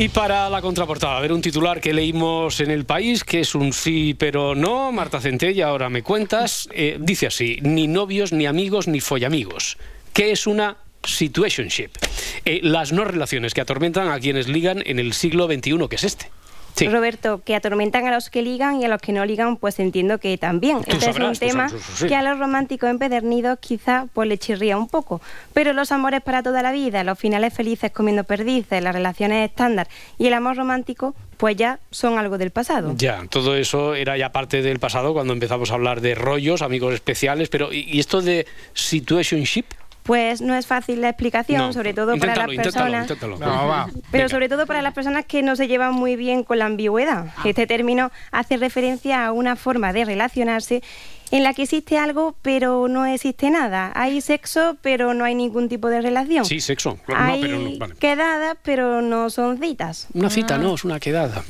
[0.00, 3.56] Y para la contraportada, a ver un titular que leímos en el país, que es
[3.56, 8.46] un sí pero no, Marta Centella, ahora me cuentas, eh, dice así, ni novios, ni
[8.46, 9.76] amigos, ni follamigos.
[10.12, 11.90] ¿Qué es una situationship.
[12.44, 16.04] Eh, las no relaciones que atormentan a quienes ligan en el siglo XXI, que es
[16.04, 16.30] este.
[16.78, 16.88] Sí.
[16.88, 20.18] Roberto, que atormentan a los que ligan y a los que no ligan, pues entiendo
[20.18, 20.84] que también.
[20.84, 22.06] Tú Este sabrás, es un tema sabrás, eso sí.
[22.08, 25.20] que a los románticos empedernidos quizá pues le chirría un poco.
[25.52, 29.88] Pero los amores para toda la vida, los finales felices comiendo perdices, las relaciones estándar
[30.18, 32.94] y el amor romántico, pues ya son algo del pasado.
[32.96, 36.94] Ya, todo eso era ya parte del pasado cuando empezamos a hablar de rollos, amigos
[36.94, 39.64] especiales, pero ¿y y esto de situationship?
[40.08, 43.10] Pues no es fácil la explicación, No, sobre todo para las personas.
[43.10, 43.38] inténtalo, inténtalo.
[43.62, 43.86] No, va.
[44.10, 44.28] Pero Venga.
[44.30, 47.26] sobre todo para las personas que no se llevan muy bien con la ambigüedad.
[47.44, 50.82] Este término hace referencia a una forma de relacionarse
[51.30, 53.92] en la que existe algo pero no existe nada.
[53.94, 56.46] Hay sexo pero no hay ningún tipo de relación.
[56.46, 56.98] Sí, sexo.
[57.04, 57.94] claro, hay no, pero no, vale.
[57.96, 60.06] quedadas pero no son citas.
[60.14, 61.44] Una cita, no, es una quedada.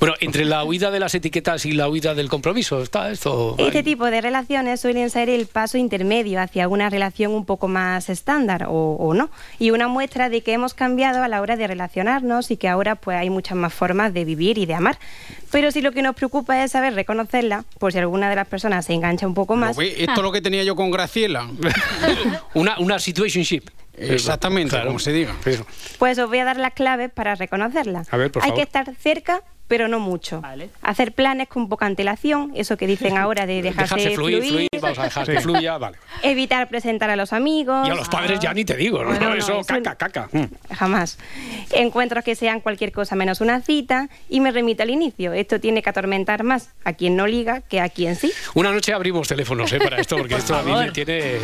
[0.00, 3.56] Bueno, entre la huida de las etiquetas y la huida del compromiso, está esto.
[3.58, 8.08] Este tipo de relaciones suelen ser el paso intermedio hacia una relación un poco más
[8.08, 9.28] estándar o, o no.
[9.58, 12.94] Y una muestra de que hemos cambiado a la hora de relacionarnos y que ahora
[12.94, 14.98] pues hay muchas más formas de vivir y de amar.
[15.50, 18.86] Pero si lo que nos preocupa es saber reconocerla, por si alguna de las personas
[18.86, 19.76] se engancha un poco más.
[19.80, 21.48] Esto es lo que tenía yo con Graciela.
[22.54, 23.62] una, una situationship.
[23.96, 24.86] Exactamente, Claro.
[24.90, 25.34] como se diga.
[25.98, 28.04] Pues os voy a dar las claves para reconocerla.
[28.08, 28.56] A ver, por Hay favor.
[28.58, 30.42] que estar cerca, pero no mucho.
[30.82, 34.98] Hacer planes con poca antelación, eso que dicen ahora de dejarse, Dejarse fluir, fluir, vamos
[34.98, 35.98] a dejar que fluya, vale.
[36.22, 37.86] Evitar presentar a los amigos.
[37.86, 39.10] Y a los padres ya ni te digo, ¿no?
[39.10, 40.28] Bueno, no, eso, eso- caca, caca.
[40.32, 40.44] Mm.
[40.74, 41.18] Jamás.
[41.72, 45.32] Encuentros que sean cualquier cosa menos una cita y me remito al inicio.
[45.32, 48.32] Esto tiene que atormentar más a quien no liga que a quien sí.
[48.54, 49.78] Una noche abrimos teléfonos ¿eh?
[49.78, 51.38] para esto, porque esto a mí me tiene.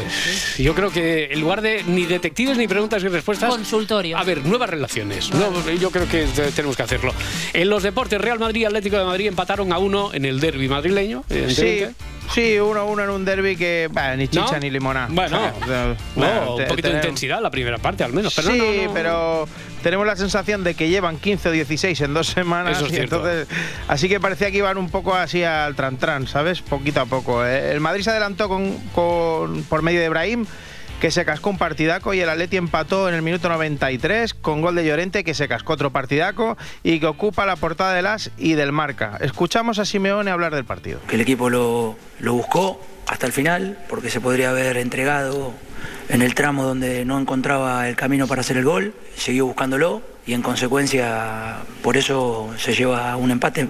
[0.58, 3.50] Yo creo que en lugar de ni detectives ni preguntas ni respuestas.
[3.50, 4.16] Consultorio.
[4.16, 5.30] A ver, nuevas relaciones.
[5.32, 7.12] Nuevos- yo creo que te- tenemos que hacerlo.
[7.52, 10.68] En los deportes, Real Madrid y Atlético de Madrid empataron a uno en el derby
[10.68, 11.24] madrileño.
[11.48, 11.84] Sí,
[12.32, 14.58] sí, uno uno en un derby que ni chicha ¿No?
[14.60, 15.08] ni limonada.
[15.10, 18.34] Bueno, O sea, no, bueno, un poquito de intensidad la primera parte, al menos.
[18.34, 19.48] Pero sí, no, pero
[19.82, 22.76] tenemos la sensación de que llevan 15 o 16 en dos semanas.
[22.78, 23.46] Eso es y entonces,
[23.88, 26.60] así que parecía que iban un poco así al tran-tran, ¿sabes?
[26.62, 27.44] Poquito a poco.
[27.44, 30.46] Eh, El Madrid se adelantó con, con- por medio de Ibrahim,
[31.00, 34.74] que se cascó un partidaco, y el Atleti empató en el minuto 93 con gol
[34.74, 38.54] de Llorente, que se cascó otro partidaco y que ocupa la portada del As y
[38.54, 39.18] del Marca.
[39.20, 41.00] Escuchamos a Simeone hablar del partido.
[41.08, 45.52] que el equipo lo, lo buscó hasta el final, porque se podría haber entregado
[46.08, 50.32] en el tramo donde no encontraba el camino para hacer el gol, siguió buscándolo y
[50.32, 53.68] en consecuencia por eso se lleva un empate,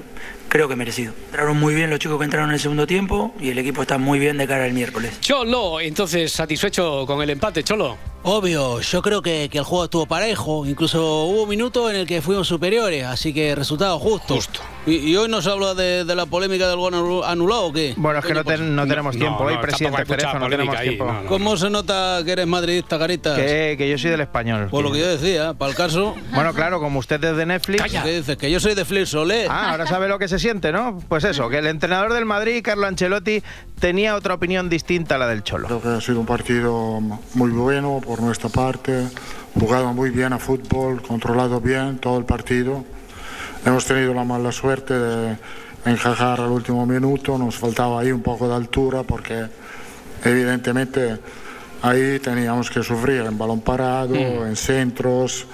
[0.48, 1.12] creo que merecido.
[1.26, 3.98] Entraron muy bien los chicos que entraron en el segundo tiempo y el equipo está
[3.98, 5.20] muy bien de cara al miércoles.
[5.20, 7.96] Cholo, entonces, satisfecho con el empate, Cholo.
[8.22, 12.06] Obvio, yo creo que, que el juego estuvo parejo, incluso hubo un minuto en el
[12.06, 14.38] que fuimos superiores, así que resultado justo.
[14.86, 17.94] ¿Y, y hoy nos habla de, de la polémica del gol anu- anulado o qué?
[17.96, 19.44] Bueno, es que no, ten- no tenemos tiempo.
[19.44, 21.10] Hoy, presidente Cerezo, no tenemos tiempo.
[21.26, 23.34] ¿Cómo se nota que eres madridista, Caritas?
[23.38, 24.68] Que, que yo soy del español.
[24.70, 26.14] Por lo que yo decía, para el caso.
[26.34, 27.82] Bueno, claro, como usted es de Netflix.
[28.02, 28.36] ¿Qué dices?
[28.36, 29.46] Que yo soy de Flip Solé.
[29.48, 30.98] Ah, ahora sabe lo que se siente, ¿no?
[31.08, 33.42] Pues eso, que el entrenador del Madrid, Carlo Ancelotti,
[33.80, 35.66] tenía otra opinión distinta a la del Cholo.
[35.66, 37.00] Creo que ha sido un partido
[37.32, 39.06] muy bueno por nuestra parte,
[39.58, 42.84] jugado muy bien a fútbol, controlado bien todo el partido.
[43.64, 45.36] Hemos tenido la mala suerte de
[45.86, 49.46] encajar al último minuto, nos faltaba ahí un poco de altura porque
[50.24, 51.18] evidentemente
[51.82, 54.46] ahí teníamos que sufrir en balón parado, Mm.
[54.48, 55.46] en centros.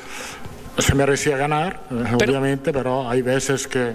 [0.79, 1.81] Se merecía ganar,
[2.15, 3.93] obviamente, pero hay veces que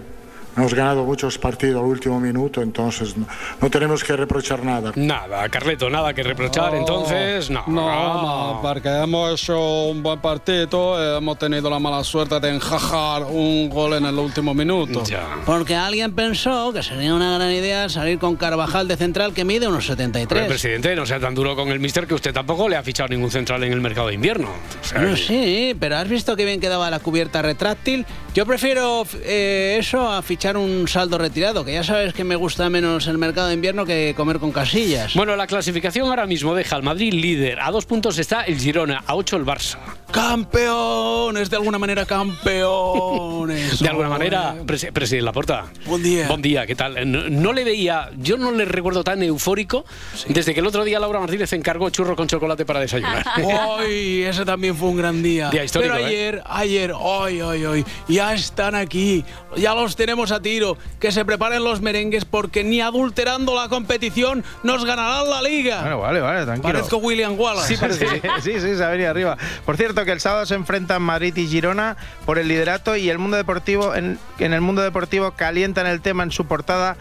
[0.58, 3.28] hemos ganado muchos partidos al último minuto, entonces no,
[3.62, 4.92] no tenemos que reprochar nada.
[4.96, 7.64] Nada, Carleto, nada que reprochar, entonces, no.
[7.68, 7.86] No,
[8.22, 13.24] no, porque hemos hecho un buen partido, eh, hemos tenido la mala suerte de enjajar
[13.24, 15.04] un gol en el último minuto.
[15.46, 19.68] Porque alguien pensó que sería una gran idea salir con Carvajal de central que mide
[19.68, 20.48] unos Pero el 73.
[20.48, 23.32] presidente, no sea tan duro con el mister que usted tampoco le ha fichado ningún
[23.32, 24.50] central en el mercado de invierno.
[24.82, 28.06] O sea, No, que- sí, pero ¿has visto qué bien quedaba la cubierta retráctil?
[28.34, 32.70] Yo prefiero eh, eso a fichar un saldo retirado, que ya sabes que me gusta
[32.70, 35.16] menos el mercado de invierno que comer con casillas.
[35.16, 37.60] Bueno, la clasificación ahora mismo deja al Madrid líder.
[37.60, 39.78] A dos puntos está el Girona, a ocho el Barça.
[40.16, 43.80] Campeones, de alguna manera campeones.
[43.82, 45.66] De alguna manera, presi- presidente Laporta.
[45.86, 46.30] Buen día.
[46.30, 47.12] Buen día, ¿qué tal?
[47.12, 49.84] No, no le veía, yo no le recuerdo tan eufórico
[50.30, 53.26] desde que el otro día Laura Martínez encargó churro con chocolate para desayunar.
[53.68, 55.50] Hoy ese también fue un gran día.
[55.50, 56.08] Día histórico, Pero ¿eh?
[56.08, 59.26] ayer, ayer, hoy, hoy, hoy, ya están aquí,
[59.58, 60.78] ya los tenemos a tiro.
[60.98, 65.82] Que se preparen los merengues porque ni adulterando la competición nos ganarán la liga.
[65.82, 66.72] Bueno, vale, vale, tranquilo.
[66.74, 67.76] Parezco William Wallace.
[67.76, 68.06] Sí, sí,
[68.42, 69.38] sí, sí, se ha venido arriba.
[69.66, 73.18] Por cierto, que el sábado se enfrentan Madrid y Girona por el liderato y el
[73.18, 76.96] mundo deportivo, en, en el mundo deportivo calientan el tema en su portada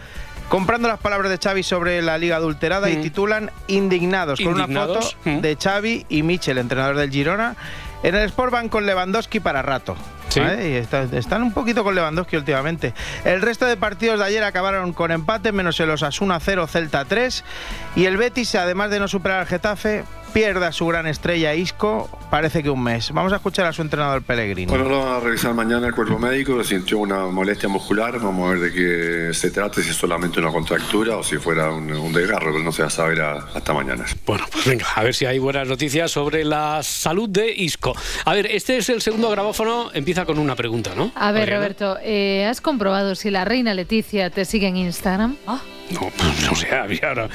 [0.49, 4.99] comprando las palabras de Xavi sobre la liga adulterada y titulan Indignados, con una foto
[5.41, 7.55] de Xavi y Michel, entrenador del Girona.
[8.03, 9.95] En el Sport van con Lewandowski para rato.
[10.29, 10.39] Sí.
[10.39, 10.69] ¿vale?
[10.69, 12.93] Y está- están un poquito con Lewandowski últimamente.
[13.23, 17.43] El resto de partidos de ayer acabaron con empate, menos el Osasuna 0, Celta 3.
[17.95, 20.03] Y el Betis, además de no superar al Getafe,
[20.35, 23.11] pierde a su gran estrella Isco, parece que un mes.
[23.13, 24.65] Vamos a escuchar a su entrenador Pellegrini.
[24.69, 28.53] Bueno, lo va a revisar mañana el cuerpo médico, sintió una molestia muscular, vamos a
[28.53, 32.11] ver de qué se trata, si es solamente una contractura o si fuera un, un
[32.11, 34.03] desgarro, pero no se va a saber a- hasta mañana.
[34.25, 37.95] Bueno, pues venga, a ver si hay buenas noticias sobre la salud de Isco.
[38.25, 41.13] A ver, este es el segundo grabófono, empieza con una pregunta, ¿no?
[41.15, 41.59] A ver, Adriana.
[41.61, 45.37] Roberto, eh, ¿has comprobado si la reina Leticia te sigue en Instagram?
[45.91, 47.29] No, pues no sé, había ahora,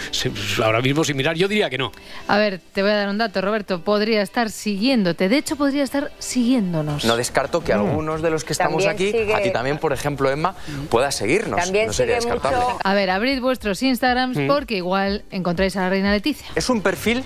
[0.64, 1.92] ahora mismo sin mirar, yo diría que no.
[2.26, 3.82] A ver, te voy a dar un dato, Roberto.
[3.82, 5.28] Podría estar siguiéndote.
[5.28, 7.04] De hecho, podría estar siguiéndonos.
[7.04, 9.92] No descarto que algunos de los que estamos También aquí, sigue- a ti también, por
[9.92, 10.56] ejemplo, Emma,
[10.88, 11.60] pueda seguirnos.
[11.70, 12.58] no sería descartable.
[12.82, 14.46] A ver, abrid vuestros Instagrams Mm.
[14.48, 16.46] porque igual encontráis a la reina Leticia.
[16.56, 17.22] Es un perfil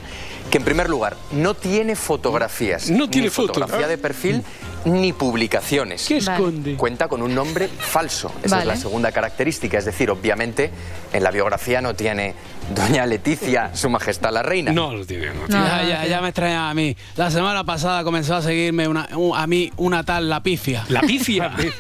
[0.51, 2.91] que, en primer lugar, no tiene fotografías.
[2.91, 4.43] No tiene fotografía de perfil
[4.85, 6.07] ni publicaciones.
[6.07, 6.77] ¿Qué esconde?
[6.77, 8.33] Cuenta con un nombre falso.
[8.43, 9.79] Esa es la segunda característica.
[9.79, 10.71] Es decir, obviamente,
[11.13, 12.35] en la biografía no tiene
[12.71, 14.73] Doña Leticia, Su Majestad la Reina.
[14.73, 15.47] No lo tiene, no.
[15.49, 16.97] ya, ya, ya me extraña a mí.
[17.17, 20.85] La semana pasada comenzó a seguirme una, un- a mí una tal La Pifia.
[20.89, 21.53] La pifia.
[21.59, 21.71] Sí,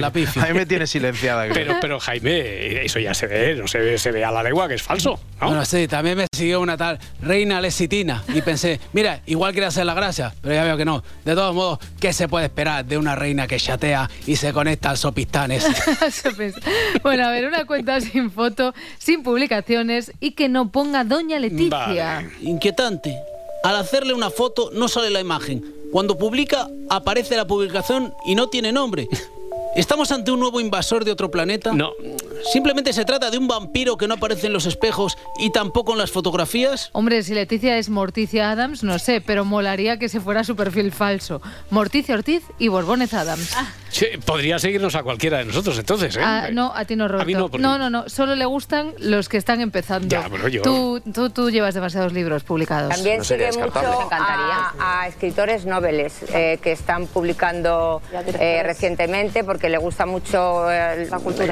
[0.00, 0.42] la pifia.
[0.44, 1.44] A mí me tiene silenciada.
[1.48, 1.54] creo.
[1.54, 4.68] Pero, pero Jaime, eso ya se ve, no se ve, se ve a la legua
[4.68, 5.48] que es falso, ¿no?
[5.48, 9.86] Bueno, sí, también me siguió una tal Reina Lesitina y pensé, mira, igual quiere hacer
[9.86, 11.02] la gracia, pero ya veo que no.
[11.24, 14.90] De todos modos, ¿qué se puede esperar de una reina que chatea y se conecta
[14.90, 15.64] al sopistanes?
[17.02, 22.28] bueno, a ver, una cuenta sin foto, sin publicaciones y que no ponga Doña Leticia.
[22.40, 23.16] Inquietante.
[23.62, 25.64] Al hacerle una foto no sale la imagen.
[25.90, 29.08] Cuando publica, aparece la publicación y no tiene nombre.
[29.76, 31.72] ¿Estamos ante un nuevo invasor de otro planeta?
[31.72, 31.90] No.
[32.52, 35.98] ¿Simplemente se trata de un vampiro que no aparece en los espejos y tampoco en
[35.98, 36.90] las fotografías?
[36.92, 40.92] Hombre, si Leticia es Morticia Adams, no sé, pero molaría que se fuera su perfil
[40.92, 41.42] falso.
[41.70, 43.52] Morticia Ortiz y Borbones Adams.
[43.88, 46.20] Sí, podría seguirnos a cualquiera de nosotros entonces, ¿eh?
[46.22, 47.22] Ah, no, a ti no, Roberto.
[47.22, 50.08] A mí no, porque- no, no, no, solo le gustan los que están empezando.
[50.08, 52.90] Ya, pero yo- Tú, tú, tú llevas demasiados libros publicados.
[52.94, 58.02] También sigue mucho a, a escritores noveles eh, que están publicando
[58.38, 61.08] eh, recientemente porque le gusta mucho el,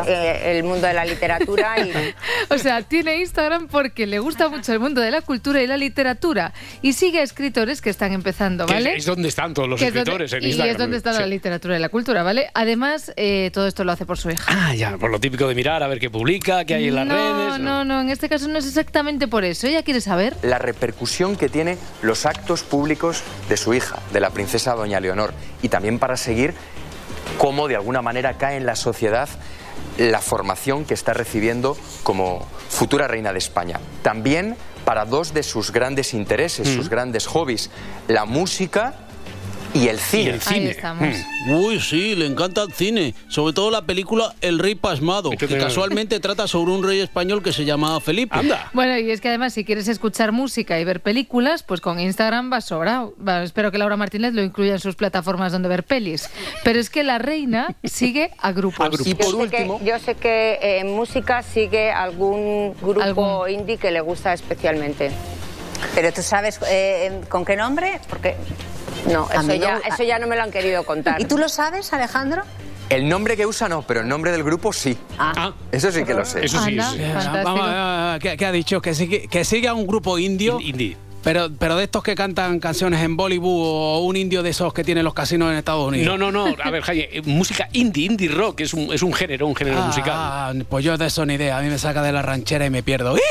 [0.06, 1.92] eh, el mundo de la literatura y
[2.54, 5.76] O sea, tiene Instagram porque le gusta mucho el mundo de la cultura y la
[5.76, 6.52] literatura.
[6.82, 8.96] Y sigue a escritores que están empezando, Que ¿vale?
[8.96, 10.70] es donde están todos los Que es donde- escritores en y Instagram.
[10.72, 12.48] es donde está la literatura y la cultura, ¿vale?
[12.54, 14.44] Además, eh, todo esto lo hace por su hija.
[14.48, 17.06] Ah, ya, por lo típico de mirar a ver qué publica, qué hay en las
[17.06, 17.58] no, redes.
[17.60, 19.66] no, no, en este caso no es exactamente por eso.
[19.66, 20.36] Ella quiere saber.
[20.42, 25.32] la repercusión que tiene los actos públicos de su hija, de la princesa Doña Leonor,
[25.62, 26.54] y también para seguir
[27.38, 29.28] cómo de alguna manera cae en la sociedad
[29.98, 33.78] la formación que está recibiendo como futura reina de España.
[34.02, 36.76] También para dos de sus grandes intereses, Mm.
[36.76, 37.70] sus grandes hobbies,
[38.08, 38.94] la música
[39.74, 40.38] y el cine.
[40.46, 41.08] Ahí estamos.
[41.48, 43.14] Uy, sí, le encanta el cine.
[43.28, 47.42] Sobre todo la película El Rey Pasmado, que te- casualmente trata sobre un rey español
[47.42, 48.36] que se llamaba Felipe.
[48.38, 48.70] Anda.
[48.72, 52.52] Bueno, y es que además, si quieres escuchar música y ver películas, pues con Instagram
[52.52, 53.14] va sobrado.
[53.26, 56.28] Va, espero que Laura Martínez lo incluya en sus plataformas donde ver pelis.
[56.64, 58.90] Pero es que la reina sigue a grupos.
[59.04, 64.00] yo, sé que, yo sé que eh, en música sigue algún grupo indie que le
[64.00, 65.10] gusta especialmente.
[65.94, 68.36] Pero tú sabes eh, con qué nombre, porque
[69.10, 71.20] No, eso ya, no- eso ya no me lo han querido contar.
[71.20, 72.42] ¿Y tú lo sabes, Alejandro?
[72.88, 74.98] El nombre que usa no, pero el nombre del grupo sí.
[75.18, 75.52] Ah.
[75.70, 76.44] Eso sí que lo sé.
[76.44, 76.98] Eso sí, Anda, sí.
[77.42, 78.82] Vamos, a ver, ¿qué, qué ha dicho?
[78.82, 80.60] Que sigue, que sigue a un grupo indio.
[80.60, 80.96] Indie.
[81.22, 84.82] Pero, pero de estos que cantan canciones en Bollywood o un indio de esos que
[84.82, 86.18] tienen los casinos en Estados Unidos.
[86.18, 86.54] No, no, no.
[86.62, 89.80] A ver, Jaime, eh, música indie, indie rock, es un, es un género, un género
[89.82, 90.14] Ah, musical.
[90.16, 91.58] ah, pues yo de eso ni idea.
[91.58, 93.14] A mí me saca de la ranchera y me pierdo.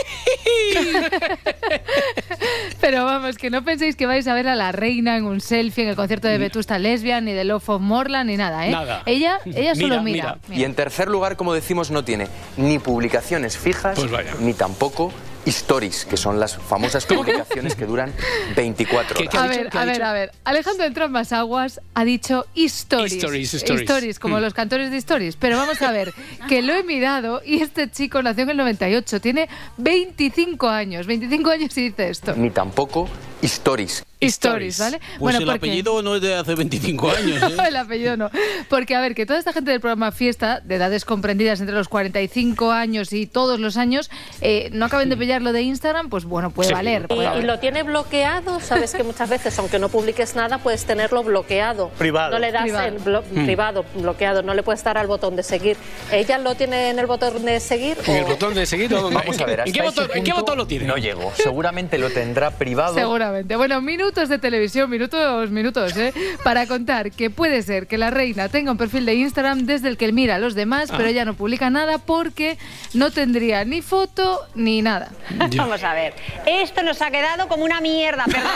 [2.79, 5.83] Pero vamos, que no penséis que vais a ver a la reina en un selfie
[5.83, 8.71] en el concierto de Vetusta Lesbian, ni de Love of Morland, ni nada, ¿eh?
[8.71, 9.03] Nada.
[9.05, 10.37] Ella, ella solo mira.
[10.49, 12.27] Y en tercer lugar, como decimos, no tiene
[12.57, 13.99] ni publicaciones fijas,
[14.39, 15.11] ni tampoco
[15.45, 18.13] stories, que son las famosas publicaciones que duran
[18.55, 19.35] 24 horas.
[19.35, 20.31] A ver, a ver, a ver.
[20.43, 23.13] Alejandro entró en más aguas, ha dicho stories.
[23.23, 24.19] Stories, stories.
[24.19, 24.41] como Mm.
[24.41, 25.35] los cantores de stories.
[25.35, 26.13] Pero vamos a ver,
[26.47, 31.07] que lo he mirado y este chico nació en el 98, tiene 25 años.
[31.07, 32.33] 25 años y dice esto.
[32.35, 33.07] Ni tampoco
[33.41, 34.03] stories.
[34.21, 34.99] Stories, ¿vale?
[35.19, 37.41] Pues el porque- apellido no es de hace 25 años.
[37.43, 37.53] ¿eh?
[37.55, 38.29] No, el apellido no.
[38.69, 41.87] Porque, a ver, que toda esta gente del programa Fiesta, de edades comprendidas entre los
[41.87, 44.09] 45 años y todos los años,
[44.41, 47.07] eh, no acaben de pillarlo de Instagram, pues bueno, puede valer.
[47.07, 51.23] puede Y, lo tiene bloqueado, sabes que muchas veces, aunque no publiques nada, puedes tenerlo
[51.23, 51.89] bloqueado.
[51.97, 52.31] Privado.
[52.33, 52.87] No le das Privado.
[52.87, 53.45] el blo- Mm.
[53.45, 55.77] privado, bloqueado, no le puedes dar al botón de seguir.
[56.11, 57.97] ¿Ella lo tiene en el botón de seguir?
[58.05, 58.91] En el botón de seguir.
[58.91, 60.85] Vamos a ver, ¿En qué, botón, ese en qué punto botón lo tiene?
[60.85, 61.31] No llegó.
[61.35, 62.93] Seguramente lo tendrá privado.
[62.95, 63.55] Seguramente.
[63.55, 63.81] Bueno,
[64.11, 66.13] minutos de televisión, minutos, minutos, ¿eh?
[66.43, 69.95] Para contar que puede ser que la reina tenga un perfil de Instagram desde el
[69.95, 70.95] que mira a los demás, Ah.
[70.97, 72.57] pero ella no publica nada porque
[72.93, 75.11] no tendría ni foto ni nada.
[75.55, 76.13] Vamos a ver.
[76.45, 78.51] Esto nos ha quedado como una mierda, perdón.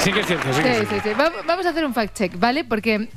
[0.00, 1.08] Sí que es cierto, sí que es Sí, cierto.
[1.08, 1.14] sí, sí.
[1.20, 2.64] Va- Vamos a hacer un fact check, ¿vale?
[2.64, 3.08] Porque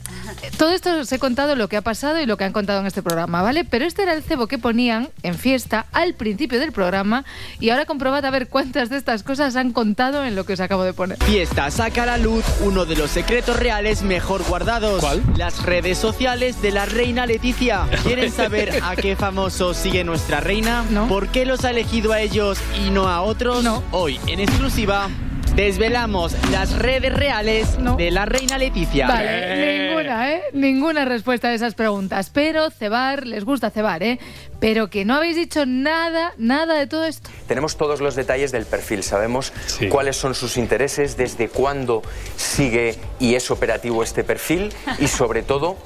[0.58, 2.86] todo esto os he contado lo que ha pasado y lo que han contado en
[2.86, 3.64] este programa, ¿vale?
[3.66, 7.24] Pero este era el cebo que ponían en fiesta al principio del programa
[7.60, 10.60] y ahora comprobad a ver cuántas de estas cosas han contado en lo que os
[10.60, 11.18] acabo de poner.
[11.24, 15.00] Fiesta saca a la luz uno de los secretos reales mejor guardados.
[15.00, 15.22] ¿Cuál?
[15.38, 17.88] Las redes sociales de la reina Leticia.
[18.04, 20.84] ¿Quieren saber a qué famosos sigue nuestra reina?
[21.10, 23.66] ¿Por qué los ha elegido a ellos y no a otros?
[23.92, 25.10] Hoy, en exclusiva,
[25.56, 29.08] desvelamos las redes reales de la reina Leticia.
[29.08, 30.42] Vale, ninguna, ¿eh?
[30.54, 32.32] Ninguna respuesta a esas preguntas.
[32.34, 34.20] Pero cebar, les gusta cebar, ¿eh?
[34.60, 37.30] Pero que no habéis dicho nada, nada de todo esto.
[37.48, 39.54] Tenemos todos los detalles del perfil, sabemos
[39.90, 42.02] cuáles son sus intereses, desde cuándo
[42.36, 45.78] sigue y es operativo este perfil y sobre todo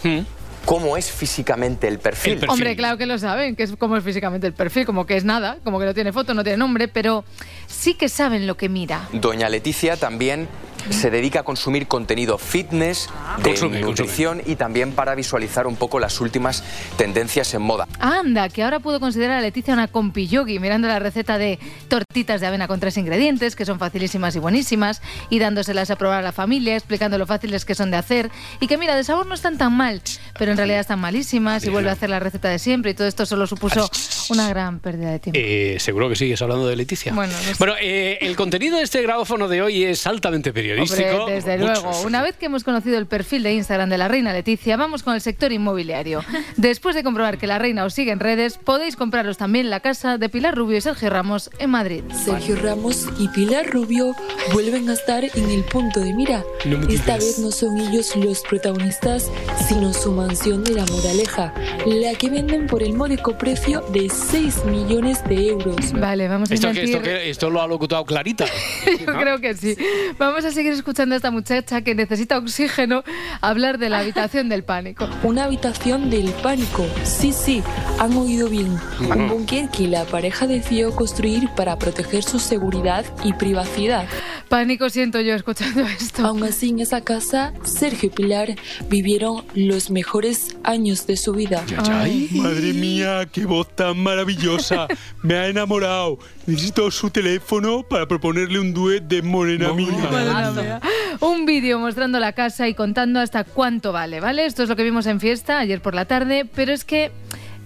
[0.67, 2.41] cómo es físicamente el perfil.
[2.49, 5.23] Hombre, claro que lo saben, que es como es físicamente el perfil, como que es
[5.23, 7.23] nada, como que no tiene foto, no tiene nombre, pero
[7.67, 9.07] sí que saben lo que mira.
[9.13, 10.49] Doña Leticia también
[10.89, 15.99] se dedica a consumir contenido fitness, de Consume, nutrición y también para visualizar un poco
[15.99, 16.63] las últimas
[16.97, 17.87] tendencias en moda.
[17.99, 22.41] Anda, que ahora puedo considerar a Leticia una compi yogi mirando la receta de tortitas
[22.41, 26.21] de avena con tres ingredientes, que son facilísimas y buenísimas, y dándoselas a probar a
[26.21, 29.35] la familia, explicando lo fáciles que son de hacer, y que mira, de sabor no
[29.35, 30.01] están tan mal,
[30.37, 33.07] pero en realidad están malísimas, y vuelve a hacer la receta de siempre, y todo
[33.07, 33.89] esto solo supuso
[34.29, 35.39] una gran pérdida de tiempo.
[35.41, 37.13] Eh, seguro que sigues hablando de Leticia.
[37.13, 37.55] Bueno, no sé.
[37.57, 41.23] Bueno, eh, el contenido de este grabófono de hoy es altamente periodístico.
[41.23, 42.01] Hombre, desde Mucho, luego.
[42.01, 45.13] Una vez que hemos conocido el perfil de Instagram de la reina Leticia, vamos con
[45.15, 46.23] el sector inmobiliario.
[46.57, 50.17] Después de comprobar que la reina os sigue en redes, podéis compraros también la casa
[50.17, 52.03] de Pilar Rubio y Sergio Ramos en Madrid.
[52.25, 54.13] Sergio Ramos y Pilar Rubio
[54.53, 56.43] vuelven a estar en el punto de mira.
[56.65, 59.29] No Esta vez no son ellos los protagonistas,
[59.67, 61.53] sino su mansión de la Moraleja,
[61.85, 65.91] la que venden por el módico precio de 6 millones de euros.
[65.93, 68.45] Vale, vamos a Esto, que- esto, que- esto lo ha locutado Clarita.
[68.99, 69.75] Yo creo que sí.
[70.17, 73.03] Vamos a seguir escuchando a esta muchacha que necesita oxígeno
[73.41, 75.07] hablar de la habitación del pánico.
[75.23, 76.85] Una habitación del pánico.
[77.03, 77.61] Sí, sí,
[77.99, 78.77] han oído bien.
[78.99, 84.07] Un búnker que la pareja decidió construir para proteger su seguridad y privacidad.
[84.49, 86.25] Pánico siento yo escuchando esto.
[86.25, 88.55] Aún así, en esa casa, Sergio y Pilar
[88.89, 91.63] vivieron los mejores años de su vida.
[91.89, 94.87] Ay, madre mía, qué voz tan maravillosa.
[95.21, 96.17] Me ha enamorado.
[96.45, 100.79] Necesito su teléfono para proponerle un duet de Morena Mía.
[101.19, 104.45] Un vídeo mostrando la casa y contando hasta cuánto vale, ¿vale?
[104.45, 107.11] Esto es lo que vimos en fiesta ayer por la tarde, pero es que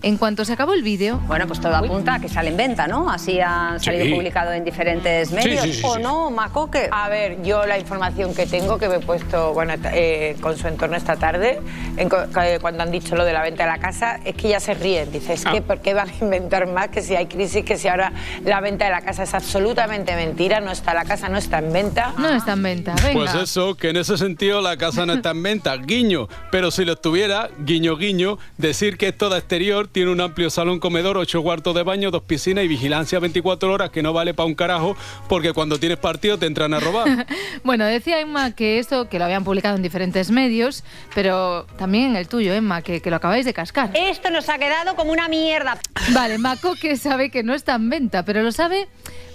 [0.01, 1.17] en cuanto se acabó el vídeo...
[1.27, 3.09] Bueno, pues todo apunta a que sale en venta, ¿no?
[3.09, 4.13] Así ha salido Sí.
[4.13, 5.63] publicado en diferentes medios.
[5.63, 6.01] sí, sí, ¿O sí.
[6.01, 6.89] no, Macoque?
[6.91, 10.67] A ver, yo la información que tengo, que me he puesto bueno, eh, con su
[10.67, 11.59] entorno esta tarde,
[11.97, 14.59] en que cuando han dicho lo de la venta de la casa, es que ya
[14.59, 15.11] se ríen.
[15.11, 16.89] Dice, es que ¿por qué van a inventar más?
[16.89, 18.11] Que si hay crisis, que si ahora
[18.43, 21.71] la venta de la casa es absolutamente mentira, no está, la casa no está en
[21.71, 22.13] venta.
[22.17, 23.13] No está en venta, venga.
[23.13, 26.27] Pues eso, que en ese sentido la casa no está en venta, guiño.
[26.51, 30.79] Pero si lo estuviera, guiño, guiño, decir que es toda exterior, tiene un amplio salón
[30.79, 34.47] comedor, ocho cuartos de baño, dos piscinas y vigilancia 24 horas que no vale para
[34.47, 34.95] un carajo
[35.27, 37.27] porque cuando tienes partido te entran a robar.
[37.63, 40.83] Bueno, decía Emma que esto, que lo habían publicado en diferentes medios,
[41.13, 43.91] pero también en el tuyo, Emma, que, que lo acabáis de cascar.
[43.93, 45.77] Esto nos ha quedado como una mierda.
[46.13, 48.87] Vale, Maco que sabe que no está en venta, pero lo sabe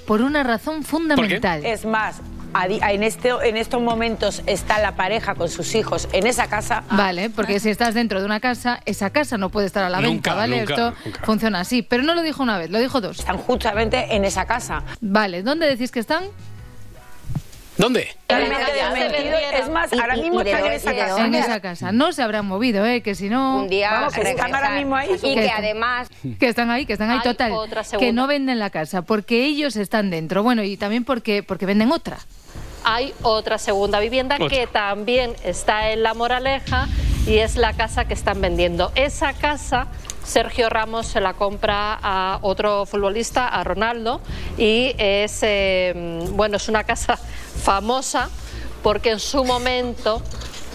[0.07, 1.65] por una razón fundamental.
[1.65, 2.21] Es más,
[2.65, 6.83] en, este, en estos momentos está la pareja con sus hijos en esa casa.
[6.91, 10.01] Vale, porque si estás dentro de una casa, esa casa no puede estar a la
[10.01, 10.59] Nunca, venta, ¿vale?
[10.61, 11.21] nunca, Esto nunca.
[11.25, 11.83] funciona así.
[11.83, 13.19] Pero no lo dijo una vez, lo dijo dos.
[13.19, 14.83] Están justamente en esa casa.
[15.01, 16.25] Vale, ¿dónde decís que están?
[17.79, 18.09] ¿Dónde?
[18.29, 21.27] Es más, ahora mismo están en esa casa.
[21.27, 21.93] En esa casa.
[21.93, 23.03] No se habrán movido, ¿eh?
[23.03, 23.61] Que si no...
[23.61, 25.11] Un día Vamos, que están ahora mismo ahí.
[25.23, 26.09] Y que además
[26.39, 27.53] Que están ahí, que están ahí total.
[27.99, 30.43] Que no venden la casa, porque ellos están dentro.
[30.43, 32.19] Bueno, y también porque, porque venden otra.
[32.85, 34.49] Hay otra segunda vivienda Otra.
[34.49, 36.87] que también está en La Moraleja
[37.27, 38.93] y es la casa que están vendiendo.
[38.95, 39.89] Esa casa
[40.27, 44.21] Sergio Ramos se la compra a otro futbolista, a Ronaldo,
[44.59, 47.19] y es, eh, bueno, es una casa
[47.67, 48.31] famosa
[48.85, 50.23] porque en su momento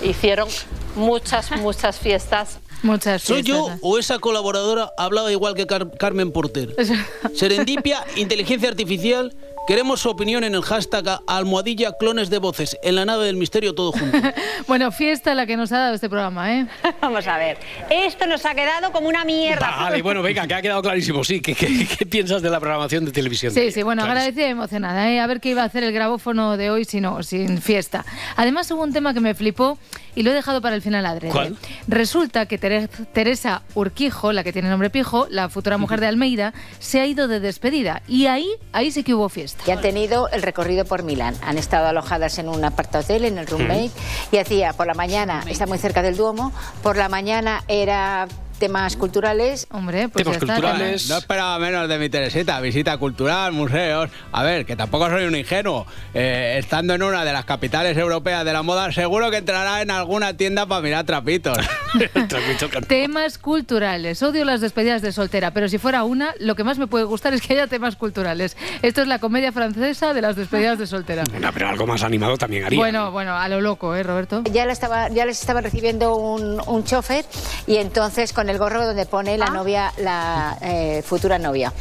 [0.04, 0.50] hicieron
[0.96, 2.60] muchas, muchas fiestas.
[2.84, 6.76] Muchas ¿Soy yo o esa colaboradora hablaba igual que Car- Carmen Porter?
[7.36, 9.34] Serendipia, inteligencia artificial.
[9.68, 13.74] Queremos su opinión en el hashtag almohadilla clones de voces en la nave del misterio
[13.74, 14.18] todo junto.
[14.68, 16.68] Bueno, fiesta la que nos ha dado este programa, ¿eh?
[17.02, 17.58] Vamos a ver.
[17.90, 19.70] Esto nos ha quedado como una mierda.
[19.70, 21.42] Vale, bueno, venga, que ha quedado clarísimo, sí.
[21.42, 23.54] ¿Qué, qué, qué piensas de la programación de televisión?
[23.54, 25.20] Sí, sí, bueno, agradecida y emocionada, ¿eh?
[25.20, 28.06] A ver qué iba a hacer el grabófono de hoy si no, sin fiesta.
[28.36, 29.78] Además hubo un tema que me flipó
[30.16, 31.32] y lo he dejado para el final adrede.
[31.32, 31.56] ¿Cuál?
[31.88, 36.54] Resulta que Tere- Teresa Urquijo, la que tiene nombre Pijo, la futura mujer de Almeida,
[36.80, 39.61] se ha ido de despedida y ahí, ahí sí que hubo fiesta.
[39.66, 41.36] Y han tenido el recorrido por Milán.
[41.42, 43.92] Han estado alojadas en un aparta hotel, en el roommate,
[44.32, 46.52] y hacía por la mañana, está muy cerca del Duomo,
[46.82, 48.28] por la mañana era
[48.62, 49.66] temas culturales.
[49.72, 51.10] Hombre, pues Temas ya está, culturales.
[51.10, 52.62] No esperaba menos de mi Teresita.
[52.62, 54.12] Visita cultural, museos.
[54.32, 55.88] A ver, que tampoco soy un ingenuo.
[56.14, 59.90] Eh, estando en una de las capitales europeas de la moda, seguro que entrará en
[59.90, 61.58] alguna tienda para mirar trapitos.
[62.88, 64.22] Temas culturales.
[64.22, 67.34] Odio las despedidas de soltera, pero si fuera una, lo que más me puede gustar
[67.34, 68.56] es que haya temas culturales.
[68.84, 71.24] Esto es la comedia francesa de las despedidas de soltera.
[71.32, 72.78] Bueno, pero algo más animado también haría.
[72.78, 74.44] Bueno, bueno, a lo loco, ¿eh, Roberto?
[74.52, 77.26] Ya, la estaba, ya les estaba recibiendo un, un chofer
[77.66, 81.74] y entonces con el gorro donde pone la novia, la eh, futura novia.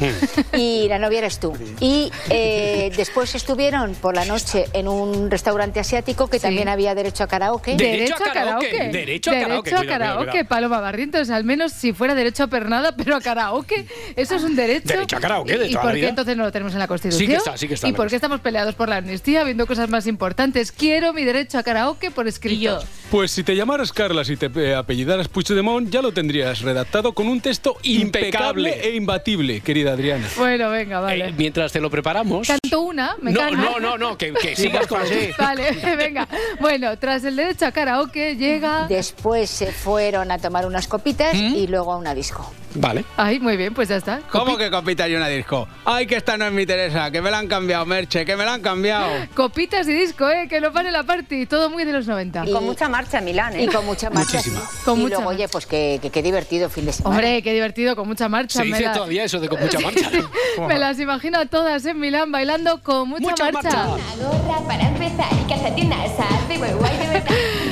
[0.53, 1.53] Y la novia eres tú.
[1.79, 7.23] Y eh, después estuvieron por la noche en un restaurante asiático que también había derecho
[7.23, 7.75] a karaoke.
[7.75, 8.89] Derecho a karaoke.
[8.91, 11.29] Derecho a karaoke, Derecho a cuidado, karaoke, cuidado, Paloma Barrientos.
[11.29, 13.85] Al menos si fuera derecho a pernada, pero a karaoke.
[14.15, 14.89] Eso es un derecho.
[14.89, 17.27] Derecho a karaoke de ¿Y por qué entonces no lo tenemos en la Constitución?
[17.27, 19.65] Sí que está, sí que está ¿Y por qué estamos peleados por la amnistía, viendo
[19.67, 20.71] cosas más importantes?
[20.71, 22.81] Quiero mi derecho a karaoke por escrito.
[23.11, 27.27] Pues si te llamaras Carlas y te eh, apellidaras Puigdemont, ya lo tendrías redactado con
[27.27, 30.29] un texto impecable, e imbatible, querida Adriana.
[30.37, 31.27] Bueno, venga, vale.
[31.27, 32.47] Eh, mientras te lo preparamos.
[32.47, 35.01] Canto una, me No, no, no, no, que, que sigas con
[35.37, 36.25] Vale, venga.
[36.61, 38.87] Bueno, tras el derecho a karaoke llega...
[38.87, 42.49] Después se fueron a tomar unas copitas y luego a una disco.
[42.75, 43.03] Vale.
[43.17, 44.19] Ay, muy bien, pues ya está.
[44.31, 45.67] ¿Cómo que copita y una disco?
[45.85, 48.45] Ay, que esta no es mi Teresa, que me la han cambiado, Merche, que me
[48.45, 49.07] la han cambiado.
[49.33, 50.47] Copitas y disco, ¿eh?
[50.47, 51.45] Que no pare la party.
[51.45, 52.45] Todo muy de los 90.
[52.47, 53.63] Y con mucha marcha en Milán, ¿eh?
[53.63, 54.37] Y con mucha marcha.
[54.37, 54.59] Muchísima.
[54.61, 54.77] sí.
[54.85, 57.15] Con y mucha luego, oye, pues que, que, qué divertido fin de semana.
[57.15, 58.59] Hombre, qué divertido, con mucha marcha.
[58.59, 60.09] Se me dice la- todavía eso de con mucha marcha.
[60.67, 63.85] Me las imagino a todas en Milán bailando con mucha, marcha.
[64.19, 66.11] gorra para empezar y calcetines
[66.49, 67.31] de muy guay de verdad.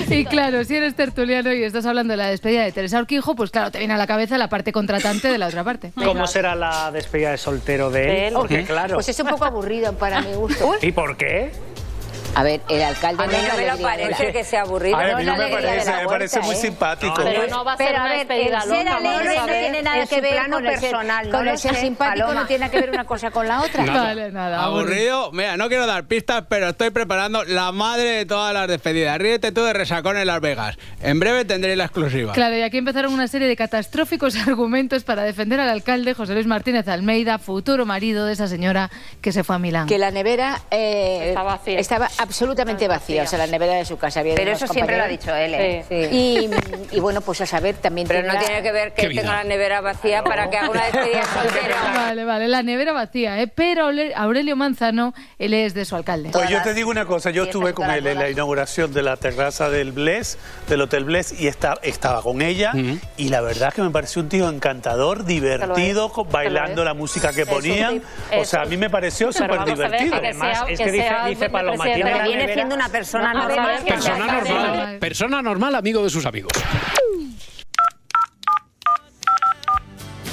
[0.09, 3.51] Y claro, si eres tertuliano y estás hablando de la despedida de Teresa Urquijo, pues
[3.51, 5.91] claro, te viene a la cabeza la parte contratante de la otra parte.
[6.03, 8.33] ¿Cómo será la despedida de soltero de él?
[8.33, 8.95] Porque claro.
[8.95, 10.73] Pues es un poco aburrido para mi gusto.
[10.81, 11.51] ¿Y por qué?
[12.35, 14.95] A ver, el alcalde A mí no me lo parece que sea aburrido.
[14.97, 16.59] A ver, a No mí no me parece, me parece muy ¿eh?
[16.59, 17.13] simpático.
[17.23, 20.63] Pero no va a ser una despedida loca, alegre no tiene nada que ver con
[20.63, 23.85] personal, con simpático no tiene que ver una cosa con la otra.
[23.85, 24.63] Vale, nada.
[24.63, 25.31] Aburrido.
[25.31, 29.17] Mira, no quiero dar pistas, pero estoy preparando la madre de todas las despedidas.
[29.17, 30.77] Ríete tú de resacón en Las Vegas.
[31.01, 32.33] En breve tendréis la exclusiva.
[32.33, 36.47] Claro, y aquí empezaron una serie de catastróficos argumentos para defender al alcalde José Luis
[36.47, 38.89] Martínez Almeida, futuro marido de esa señora
[39.21, 39.87] que se fue a Milán.
[39.87, 44.19] Que la nevera eh, estaba absolutamente vacía, o sea, la nevera de su casa.
[44.19, 46.09] Había Pero eso siempre lo ha dicho él, ¿eh?
[46.11, 46.49] Y,
[46.95, 48.07] y bueno, pues a saber también.
[48.07, 51.23] Pero no tiene que ver que tenga la nevera vacía para que haga una despedida
[51.33, 51.75] soltera.
[51.95, 53.47] Vale, vale, la nevera vacía, ¿eh?
[53.47, 56.29] pero Aure- Aurelio Manzano, él es de su alcalde.
[56.31, 59.17] Pues yo te digo una cosa, yo estuve con él en la inauguración de la
[59.17, 62.73] terraza del Bless, del Hotel Bless, y esta- estaba con ella,
[63.17, 67.47] y la verdad que me pareció un tío encantador, divertido, bailando la música que Es
[67.47, 68.01] ponían.
[68.31, 70.15] O es sea, a mí me pareció súper divertido.
[70.15, 73.83] Además, es que dice, dice Paloma, tiene la viene siendo una persona No, normal.
[73.83, 74.99] que Persona normal, cadena.
[74.99, 76.51] persona normal, amigo de sus amigos.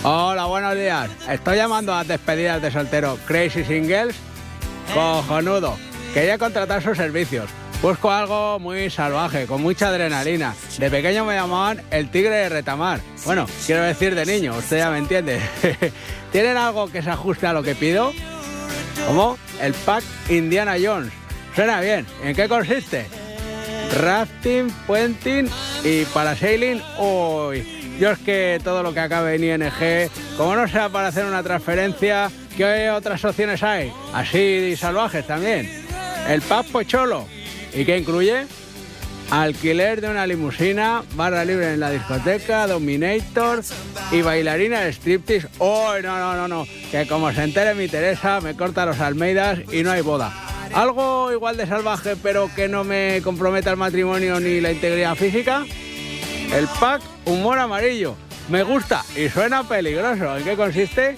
[0.02, 1.10] Hola, buenos días.
[1.28, 4.14] Estoy llamando a las despedidas de soltero Crazy Singles.
[4.94, 5.76] Cojonudo.
[6.14, 7.50] Quería contratar sus servicios.
[7.82, 10.54] Busco algo muy salvaje, con mucha adrenalina.
[10.78, 13.00] De pequeño me llamaban el tigre de retamar.
[13.24, 15.40] Bueno, quiero decir de niño, usted ya me entiende.
[16.32, 18.12] ¿Tienen algo que se ajuste a lo que pido?
[19.06, 19.36] ¿Cómo?
[19.60, 21.12] El pack Indiana Jones.
[21.56, 22.04] Suena bien.
[22.22, 23.06] ¿En qué consiste?
[23.98, 25.48] Rafting, puenting
[25.82, 26.82] y parasailing.
[26.98, 31.24] Uy, yo es que todo lo que acabe en ING, como no sea para hacer
[31.24, 33.90] una transferencia, ¿qué otras opciones hay?
[34.12, 35.86] Así salvajes también.
[36.28, 37.26] El pack Pocholo.
[37.72, 38.44] ¿Y qué incluye?
[39.30, 43.62] Alquiler de una limusina, barra libre en la discoteca, Dominator
[44.12, 45.48] y bailarina de striptease.
[45.56, 46.66] ¡Oh, no, no, no, no!
[46.90, 50.34] Que como se entere mi Teresa, me corta los Almeidas y no hay boda.
[50.76, 55.64] Algo igual de salvaje, pero que no me comprometa el matrimonio ni la integridad física.
[56.52, 58.14] El pack Humor Amarillo.
[58.50, 60.36] Me gusta y suena peligroso.
[60.36, 61.16] ¿En qué consiste?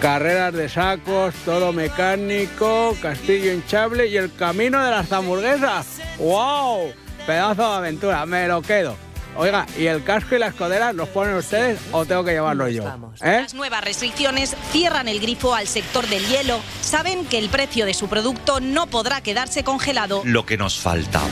[0.00, 6.00] carreras de sacos, todo mecánico, castillo hinchable y el camino de las hamburguesas.
[6.18, 6.92] ¡Wow!
[7.26, 8.96] Pedazo de aventura, me lo quedo.
[9.38, 12.82] Oiga, ¿y el casco y las coderas los ponen ustedes o tengo que llevarlo yo?
[13.22, 13.42] ¿Eh?
[13.42, 16.58] Las nuevas restricciones cierran el grifo al sector del hielo.
[16.80, 20.22] Saben que el precio de su producto no podrá quedarse congelado.
[20.24, 21.28] Lo que nos faltaba.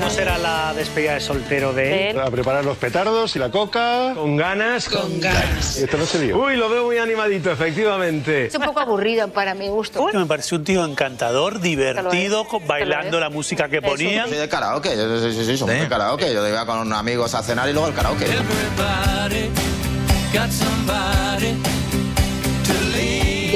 [0.00, 2.18] ¿Cómo será la despedida de soltero de él?
[2.20, 4.12] A preparar los petardos y la coca.
[4.14, 4.88] Con ganas.
[4.88, 5.78] Con ganas.
[5.78, 6.38] Y esto no se vio.
[6.38, 8.46] Uy, lo veo muy animadito, efectivamente.
[8.46, 10.08] Es un poco aburrido para mi gusto.
[10.14, 14.26] Me pareció un tío encantador, divertido, bailando la música que ponía.
[14.26, 16.32] Soy de karaoke, yo- sí, sí, sí, somos de karaoke.
[16.32, 18.24] Yo iba con amigos a cenar y luego al karaoke.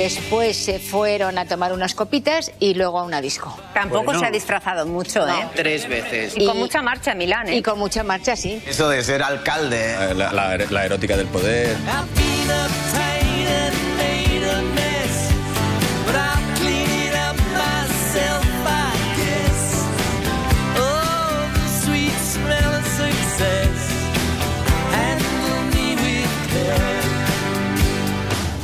[0.04, 3.58] Después se fueron a tomar unas copitas y luego a una disco.
[3.72, 5.32] Tampoco se ha disfrazado mucho, ¿eh?
[5.56, 6.34] Tres veces.
[6.36, 7.56] Y con mucha marcha en Milán, ¿eh?
[7.56, 8.62] Y con mucha marcha, sí.
[8.66, 10.14] Eso de ser alcalde.
[10.14, 11.74] La, la- la erótica del poder.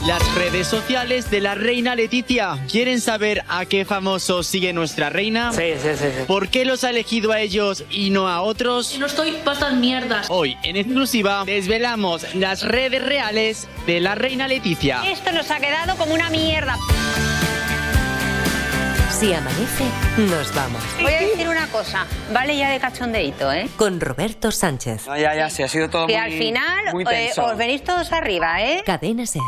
[0.07, 2.59] Las redes sociales de la reina Leticia.
[2.70, 5.53] ¿Quieren saber a qué famoso sigue nuestra reina?
[5.53, 6.07] Sí, sí, sí.
[6.16, 6.24] sí.
[6.26, 8.98] ¿Por qué los ha elegido a ellos y no a otros?
[8.98, 10.26] No estoy para estas mierdas.
[10.30, 15.03] Hoy, en exclusiva, desvelamos las redes reales de la reina Leticia.
[15.05, 16.78] Esto nos ha quedado como una mierda.
[19.11, 19.84] Si amanece,
[20.16, 20.82] nos vamos.
[21.03, 23.68] Voy a decir una cosa, vale ya de cachondeito, ¿eh?
[23.76, 25.05] Con Roberto Sánchez.
[25.05, 28.12] ya, ya, sí, ha sido todo Que muy al final muy eh, os venís todos
[28.12, 28.82] arriba, ¿eh?
[28.86, 29.42] Cadena Ser.